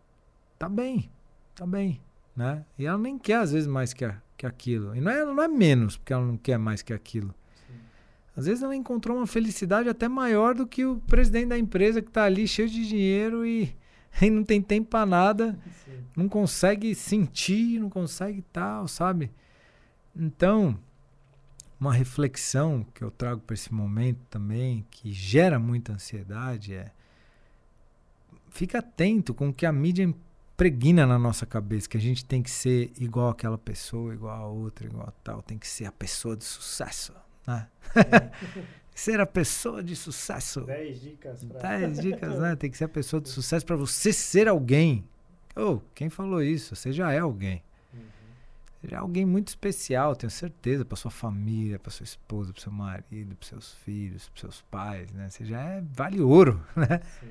tá 0.58 0.68
bem, 0.68 1.10
tá 1.54 1.66
bem, 1.66 2.00
né? 2.38 2.64
E 2.78 2.86
ela 2.86 2.96
nem 2.96 3.18
quer 3.18 3.38
às 3.40 3.50
vezes 3.50 3.66
mais 3.66 3.92
que, 3.92 4.04
a, 4.04 4.16
que 4.36 4.46
aquilo. 4.46 4.94
E 4.94 5.00
não 5.00 5.10
é, 5.10 5.24
não 5.24 5.42
é 5.42 5.48
menos 5.48 5.96
porque 5.96 6.12
ela 6.12 6.24
não 6.24 6.36
quer 6.36 6.56
mais 6.56 6.82
que 6.82 6.92
aquilo. 6.92 7.34
Às 8.36 8.46
vezes 8.46 8.62
ela 8.62 8.76
encontrou 8.76 9.16
uma 9.16 9.26
felicidade 9.26 9.88
até 9.88 10.06
maior 10.06 10.54
do 10.54 10.64
que 10.64 10.86
o 10.86 10.98
presidente 11.00 11.48
da 11.48 11.58
empresa 11.58 12.00
que 12.00 12.06
está 12.06 12.22
ali 12.22 12.46
cheio 12.46 12.68
de 12.68 12.86
dinheiro 12.86 13.44
e, 13.44 13.76
e 14.22 14.30
não 14.30 14.44
tem 14.44 14.62
tempo 14.62 14.88
para 14.88 15.04
nada, 15.04 15.58
Sim. 15.84 16.04
não 16.16 16.28
consegue 16.28 16.94
sentir, 16.94 17.80
não 17.80 17.90
consegue 17.90 18.40
tal, 18.52 18.86
sabe? 18.86 19.32
Então, 20.14 20.78
uma 21.80 21.92
reflexão 21.92 22.86
que 22.94 23.02
eu 23.02 23.10
trago 23.10 23.40
para 23.40 23.54
esse 23.54 23.74
momento 23.74 24.20
também, 24.30 24.86
que 24.92 25.12
gera 25.12 25.58
muita 25.58 25.94
ansiedade, 25.94 26.72
é 26.72 26.92
fica 28.48 28.78
atento 28.78 29.34
com 29.34 29.48
o 29.48 29.52
que 29.52 29.66
a 29.66 29.72
mídia 29.72 30.04
impregna 30.58 31.06
na 31.06 31.18
nossa 31.18 31.46
cabeça, 31.46 31.88
que 31.88 31.96
a 31.96 32.00
gente 32.00 32.24
tem 32.24 32.42
que 32.42 32.50
ser 32.50 32.90
igual 32.98 33.28
aquela 33.28 33.56
pessoa, 33.56 34.12
igual 34.12 34.42
a 34.42 34.48
outra, 34.48 34.86
igual 34.86 35.06
a 35.06 35.12
tal, 35.22 35.40
tem 35.40 35.56
que 35.56 35.68
ser 35.68 35.84
a 35.84 35.92
pessoa 35.92 36.36
de 36.36 36.44
sucesso 36.44 37.12
né? 37.48 37.66
ser 38.94 39.20
a 39.20 39.26
pessoa 39.26 39.82
de 39.82 39.96
sucesso. 39.96 40.62
10 40.62 41.00
dicas. 41.00 41.44
Pra... 41.44 41.78
10 41.78 42.00
dicas, 42.00 42.38
né? 42.38 42.54
Tem 42.56 42.70
que 42.70 42.76
ser 42.76 42.84
a 42.84 42.88
pessoa 42.88 43.20
de 43.20 43.28
sucesso 43.28 43.64
para 43.64 43.76
você 43.76 44.12
ser 44.12 44.48
alguém. 44.48 45.04
Oh, 45.56 45.80
quem 45.94 46.10
falou 46.10 46.42
isso? 46.42 46.76
Você 46.76 46.92
já 46.92 47.12
é 47.12 47.20
alguém. 47.20 47.62
Uhum. 47.94 48.00
Você 48.80 48.88
já 48.88 48.96
é 48.98 49.00
alguém 49.00 49.24
muito 49.24 49.48
especial, 49.48 50.14
tenho 50.14 50.30
certeza, 50.30 50.84
para 50.84 50.96
sua 50.96 51.10
família, 51.10 51.78
para 51.78 51.90
sua 51.90 52.04
esposa, 52.04 52.52
para 52.52 52.62
seu 52.62 52.72
marido, 52.72 53.34
para 53.34 53.48
seus 53.48 53.72
filhos, 53.72 54.28
para 54.28 54.40
seus 54.40 54.60
pais, 54.62 55.10
né? 55.12 55.30
Você 55.30 55.44
já 55.44 55.60
é 55.60 55.80
vale 55.80 56.20
ouro, 56.20 56.62
né? 56.76 57.00
Sim. 57.20 57.30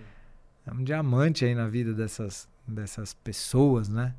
É 0.65 0.71
um 0.73 0.83
diamante 0.83 1.45
aí 1.45 1.55
na 1.55 1.67
vida 1.67 1.93
dessas, 1.93 2.49
dessas 2.67 3.13
pessoas, 3.13 3.87
né? 3.89 4.15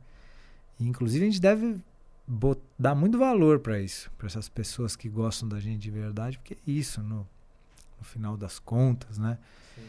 E, 0.78 0.86
inclusive 0.86 1.24
a 1.24 1.28
gente 1.28 1.40
deve 1.40 1.80
dar 2.78 2.94
muito 2.94 3.18
valor 3.18 3.58
para 3.60 3.80
isso, 3.80 4.10
para 4.18 4.26
essas 4.26 4.48
pessoas 4.48 4.94
que 4.94 5.08
gostam 5.08 5.48
da 5.48 5.58
gente 5.58 5.78
de 5.78 5.90
verdade, 5.90 6.38
porque 6.38 6.54
é 6.54 6.70
isso, 6.70 7.02
no, 7.02 7.26
no 7.98 8.04
final 8.04 8.36
das 8.36 8.58
contas, 8.58 9.18
né? 9.18 9.38
Sim. 9.74 9.82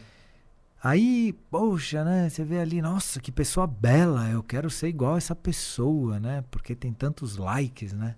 Aí, 0.82 1.34
poxa, 1.50 2.02
né? 2.02 2.28
Você 2.28 2.42
vê 2.42 2.58
ali, 2.58 2.80
nossa, 2.80 3.20
que 3.20 3.30
pessoa 3.30 3.66
bela, 3.66 4.30
eu 4.30 4.42
quero 4.42 4.70
ser 4.70 4.88
igual 4.88 5.14
a 5.14 5.18
essa 5.18 5.36
pessoa, 5.36 6.18
né? 6.18 6.42
Porque 6.50 6.74
tem 6.74 6.92
tantos 6.92 7.36
likes, 7.36 7.92
né? 7.92 8.16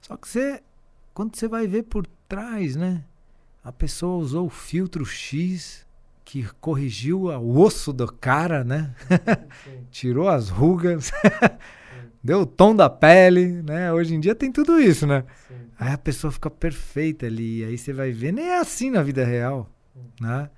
Só 0.00 0.16
que 0.16 0.26
você, 0.26 0.60
quando 1.14 1.36
você 1.36 1.46
vai 1.46 1.68
ver 1.68 1.84
por 1.84 2.04
trás, 2.28 2.74
né? 2.74 3.04
A 3.62 3.70
pessoa 3.70 4.16
usou 4.16 4.46
o 4.46 4.50
filtro 4.50 5.04
X 5.04 5.86
que 6.28 6.46
corrigiu 6.60 7.22
o 7.22 7.58
osso 7.58 7.90
do 7.90 8.06
cara, 8.06 8.62
né? 8.62 8.94
Tirou 9.90 10.28
as 10.28 10.50
rugas. 10.50 11.10
deu 12.22 12.42
o 12.42 12.46
tom 12.46 12.76
da 12.76 12.90
pele, 12.90 13.62
né? 13.62 13.90
Hoje 13.90 14.14
em 14.14 14.20
dia 14.20 14.34
tem 14.34 14.52
tudo 14.52 14.78
isso, 14.78 15.06
né? 15.06 15.24
Sim. 15.48 15.54
Aí 15.80 15.90
a 15.94 15.96
pessoa 15.96 16.30
fica 16.30 16.50
perfeita 16.50 17.24
ali, 17.24 17.64
aí 17.64 17.78
você 17.78 17.94
vai 17.94 18.12
ver, 18.12 18.32
nem 18.32 18.44
é 18.44 18.58
assim 18.58 18.90
na 18.90 19.02
vida 19.02 19.24
real, 19.24 19.70
né? 20.20 20.50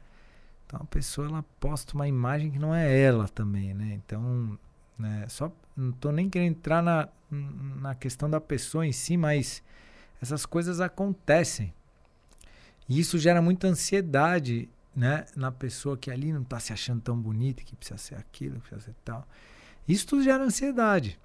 Então 0.66 0.80
a 0.82 0.86
pessoa 0.86 1.28
ela 1.28 1.44
posta 1.60 1.94
uma 1.94 2.08
imagem 2.08 2.50
que 2.50 2.58
não 2.58 2.74
é 2.74 3.00
ela 3.00 3.28
também, 3.28 3.72
né? 3.72 4.00
Então, 4.04 4.58
né, 4.98 5.24
só 5.28 5.52
não 5.76 5.92
tô 5.92 6.10
nem 6.10 6.28
querendo 6.28 6.50
entrar 6.50 6.82
na, 6.82 7.08
na 7.30 7.94
questão 7.94 8.28
da 8.28 8.40
pessoa 8.40 8.84
em 8.84 8.92
si, 8.92 9.16
mas 9.16 9.62
essas 10.20 10.44
coisas 10.44 10.80
acontecem. 10.80 11.72
E 12.88 12.98
isso 12.98 13.18
gera 13.18 13.40
muita 13.40 13.68
ansiedade, 13.68 14.68
né, 14.94 15.24
na 15.36 15.52
pessoa 15.52 15.96
que 15.96 16.10
ali 16.10 16.32
não 16.32 16.42
está 16.42 16.58
se 16.58 16.72
achando 16.72 17.00
tão 17.00 17.16
bonita, 17.16 17.62
que 17.62 17.76
precisa 17.76 17.98
ser 17.98 18.14
aquilo, 18.16 18.56
que 18.56 18.68
precisa 18.68 18.86
ser 18.86 18.94
tal. 19.04 19.26
Isso 19.86 20.06
tudo 20.06 20.22
gera 20.22 20.44
ansiedade. 20.44 21.18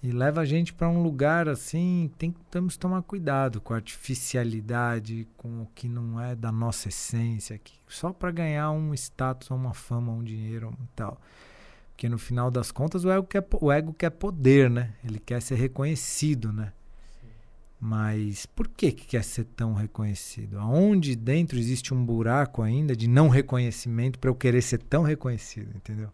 E 0.00 0.12
leva 0.12 0.42
a 0.42 0.44
gente 0.44 0.72
para 0.72 0.88
um 0.88 1.02
lugar 1.02 1.48
assim, 1.48 2.08
tem, 2.16 2.32
temos 2.52 2.74
que 2.74 2.78
tomar 2.78 3.02
cuidado 3.02 3.60
com 3.60 3.72
a 3.72 3.76
artificialidade, 3.76 5.26
com 5.36 5.62
o 5.62 5.66
que 5.74 5.88
não 5.88 6.20
é 6.20 6.36
da 6.36 6.52
nossa 6.52 6.88
essência, 6.88 7.58
que, 7.58 7.72
só 7.88 8.12
para 8.12 8.30
ganhar 8.30 8.70
um 8.70 8.94
status, 8.94 9.50
uma 9.50 9.74
fama, 9.74 10.12
um 10.12 10.22
dinheiro 10.22 10.72
e 10.80 10.86
tal. 10.94 11.20
Porque 11.90 12.08
no 12.08 12.16
final 12.16 12.48
das 12.48 12.70
contas 12.70 13.04
o 13.04 13.10
ego, 13.10 13.26
quer, 13.26 13.44
o 13.60 13.72
ego 13.72 13.92
quer 13.92 14.10
poder, 14.10 14.70
né? 14.70 14.94
Ele 15.04 15.18
quer 15.18 15.42
ser 15.42 15.56
reconhecido, 15.56 16.52
né? 16.52 16.72
Mas 17.80 18.44
por 18.44 18.66
que, 18.66 18.90
que 18.90 19.06
quer 19.06 19.22
ser 19.22 19.44
tão 19.44 19.72
reconhecido? 19.72 20.58
Aonde 20.58 21.14
dentro 21.14 21.58
existe 21.58 21.94
um 21.94 22.04
buraco 22.04 22.62
ainda 22.62 22.96
de 22.96 23.06
não 23.06 23.28
reconhecimento 23.28 24.18
para 24.18 24.30
eu 24.30 24.34
querer 24.34 24.62
ser 24.62 24.78
tão 24.78 25.02
reconhecido, 25.02 25.70
entendeu? 25.76 26.10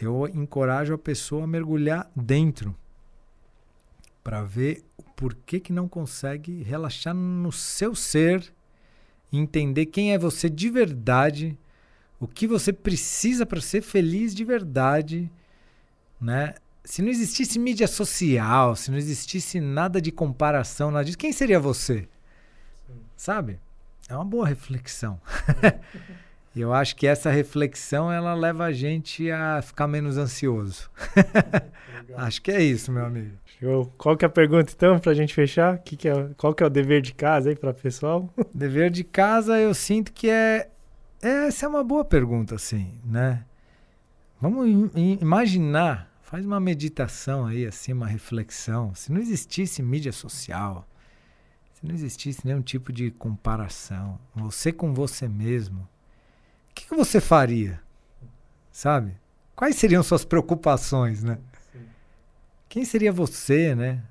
eu 0.00 0.28
encorajo 0.28 0.94
a 0.94 0.98
pessoa 0.98 1.44
a 1.44 1.46
mergulhar 1.46 2.10
dentro 2.14 2.74
para 4.22 4.42
ver 4.42 4.84
o 4.96 5.02
porquê 5.02 5.58
que 5.58 5.72
não 5.72 5.88
consegue 5.88 6.62
relaxar 6.62 7.14
no 7.14 7.50
seu 7.50 7.94
ser 7.94 8.52
entender 9.32 9.86
quem 9.86 10.12
é 10.14 10.18
você 10.18 10.48
de 10.48 10.70
verdade, 10.70 11.58
o 12.18 12.26
que 12.26 12.46
você 12.46 12.72
precisa 12.72 13.44
para 13.44 13.60
ser 13.60 13.82
feliz 13.82 14.34
de 14.34 14.44
verdade, 14.44 15.30
né? 16.20 16.54
Se 16.88 17.02
não 17.02 17.10
existisse 17.10 17.58
mídia 17.58 17.86
social, 17.86 18.74
se 18.74 18.90
não 18.90 18.96
existisse 18.96 19.60
nada 19.60 20.00
de 20.00 20.10
comparação, 20.10 20.90
nada 20.90 21.04
disso, 21.04 21.18
quem 21.18 21.32
seria 21.32 21.60
você? 21.60 22.08
Sim. 22.86 22.94
Sabe? 23.14 23.60
É 24.08 24.14
uma 24.14 24.24
boa 24.24 24.46
reflexão. 24.46 25.20
E 26.56 26.58
eu 26.62 26.72
acho 26.72 26.96
que 26.96 27.06
essa 27.06 27.30
reflexão 27.30 28.10
ela 28.10 28.32
leva 28.32 28.64
a 28.64 28.72
gente 28.72 29.30
a 29.30 29.60
ficar 29.60 29.86
menos 29.86 30.16
ansioso. 30.16 30.90
acho 32.16 32.40
que 32.40 32.50
é 32.50 32.62
isso, 32.62 32.90
meu 32.90 33.04
amigo. 33.04 33.36
Show. 33.60 33.92
Qual 33.98 34.16
que 34.16 34.24
é 34.24 34.26
a 34.26 34.30
pergunta 34.30 34.72
então 34.74 34.98
para 34.98 35.12
a 35.12 35.14
gente 35.14 35.34
fechar? 35.34 35.76
Que 35.80 35.94
que 35.94 36.08
é, 36.08 36.30
qual 36.38 36.54
que 36.54 36.62
é 36.62 36.66
o 36.66 36.70
dever 36.70 37.02
de 37.02 37.12
casa 37.12 37.50
aí 37.50 37.54
para 37.54 37.68
o 37.68 37.74
pessoal? 37.74 38.32
Dever 38.54 38.90
de 38.90 39.04
casa 39.04 39.58
eu 39.58 39.74
sinto 39.74 40.10
que 40.10 40.30
é, 40.30 40.70
é 41.20 41.48
essa 41.48 41.66
é 41.66 41.68
uma 41.68 41.84
boa 41.84 42.02
pergunta 42.02 42.54
assim, 42.54 42.94
né? 43.04 43.44
Vamos 44.40 44.90
imaginar, 45.20 46.07
faz 46.30 46.44
uma 46.46 46.60
meditação 46.60 47.46
aí 47.46 47.66
assim, 47.66 47.92
uma 47.92 48.06
reflexão. 48.06 48.94
Se 48.94 49.12
não 49.12 49.20
existisse 49.20 49.82
mídia 49.82 50.12
social, 50.12 50.86
se 51.74 51.86
não 51.86 51.94
existisse 51.94 52.46
nenhum 52.46 52.62
tipo 52.62 52.92
de 52.92 53.10
comparação, 53.10 54.18
você 54.34 54.72
com 54.72 54.92
você 54.94 55.28
mesmo, 55.28 55.88
que, 56.78 56.86
que 56.86 56.94
você 56.94 57.20
faria? 57.20 57.80
Sabe? 58.70 59.16
Quais 59.56 59.74
seriam 59.74 60.02
suas 60.02 60.24
preocupações, 60.24 61.24
né? 61.24 61.38
Sim. 61.72 61.80
Quem 62.68 62.84
seria 62.84 63.12
você, 63.12 63.74
né? 63.74 64.04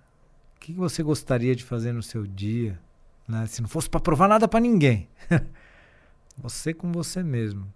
O 0.55 0.59
que, 0.59 0.73
que 0.73 0.79
você 0.79 1.01
gostaria 1.01 1.55
de 1.55 1.63
fazer 1.63 1.93
no 1.93 2.03
seu 2.03 2.27
dia? 2.27 2.77
Né? 3.25 3.45
Se 3.45 3.61
não 3.61 3.69
fosse 3.69 3.89
para 3.89 4.01
provar 4.01 4.27
nada 4.27 4.47
para 4.47 4.59
ninguém. 4.59 5.07
você 6.37 6.73
com 6.73 6.91
você 6.91 7.23
mesmo. 7.23 7.71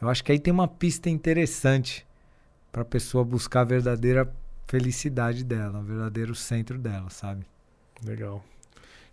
Eu 0.00 0.08
acho 0.08 0.24
que 0.24 0.32
aí 0.32 0.38
tem 0.38 0.52
uma 0.52 0.66
pista 0.66 1.10
interessante 1.10 2.06
para 2.72 2.82
a 2.82 2.84
pessoa 2.84 3.24
buscar 3.24 3.62
a 3.62 3.64
verdadeira 3.64 4.32
felicidade 4.66 5.44
dela, 5.44 5.80
o 5.80 5.82
verdadeiro 5.82 6.34
centro 6.34 6.78
dela, 6.78 7.10
sabe? 7.10 7.44
Legal. 8.04 8.42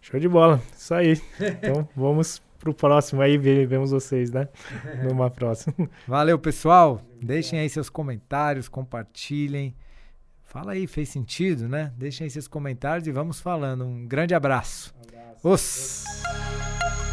Show 0.02 0.20
de 0.20 0.28
bola. 0.28 0.62
Isso 0.78 0.94
aí. 0.94 1.22
Então 1.40 1.88
vamos 1.96 2.42
pro 2.60 2.74
próximo 2.74 3.22
aí, 3.22 3.38
vemos 3.38 3.92
vocês, 3.92 4.32
né? 4.32 4.48
Numa 5.04 5.30
próxima. 5.30 5.74
Valeu, 6.08 6.38
pessoal. 6.40 7.02
Deixem 7.22 7.60
aí 7.60 7.70
seus 7.70 7.90
comentários, 7.90 8.68
compartilhem. 8.68 9.76
Fala 10.44 10.74
aí, 10.74 10.88
fez 10.88 11.10
sentido, 11.10 11.68
né? 11.68 11.92
Deixem 11.98 12.26
aí 12.26 12.32
seus 12.32 12.48
comentários 12.48 13.08
e 13.08 13.12
vamos 13.12 13.40
falando. 13.40 13.86
Um 13.86 14.08
grande 14.08 14.34
abraço. 14.34 14.94
Um 14.98 15.04
abraço. 15.04 15.48
Os. 15.48 17.07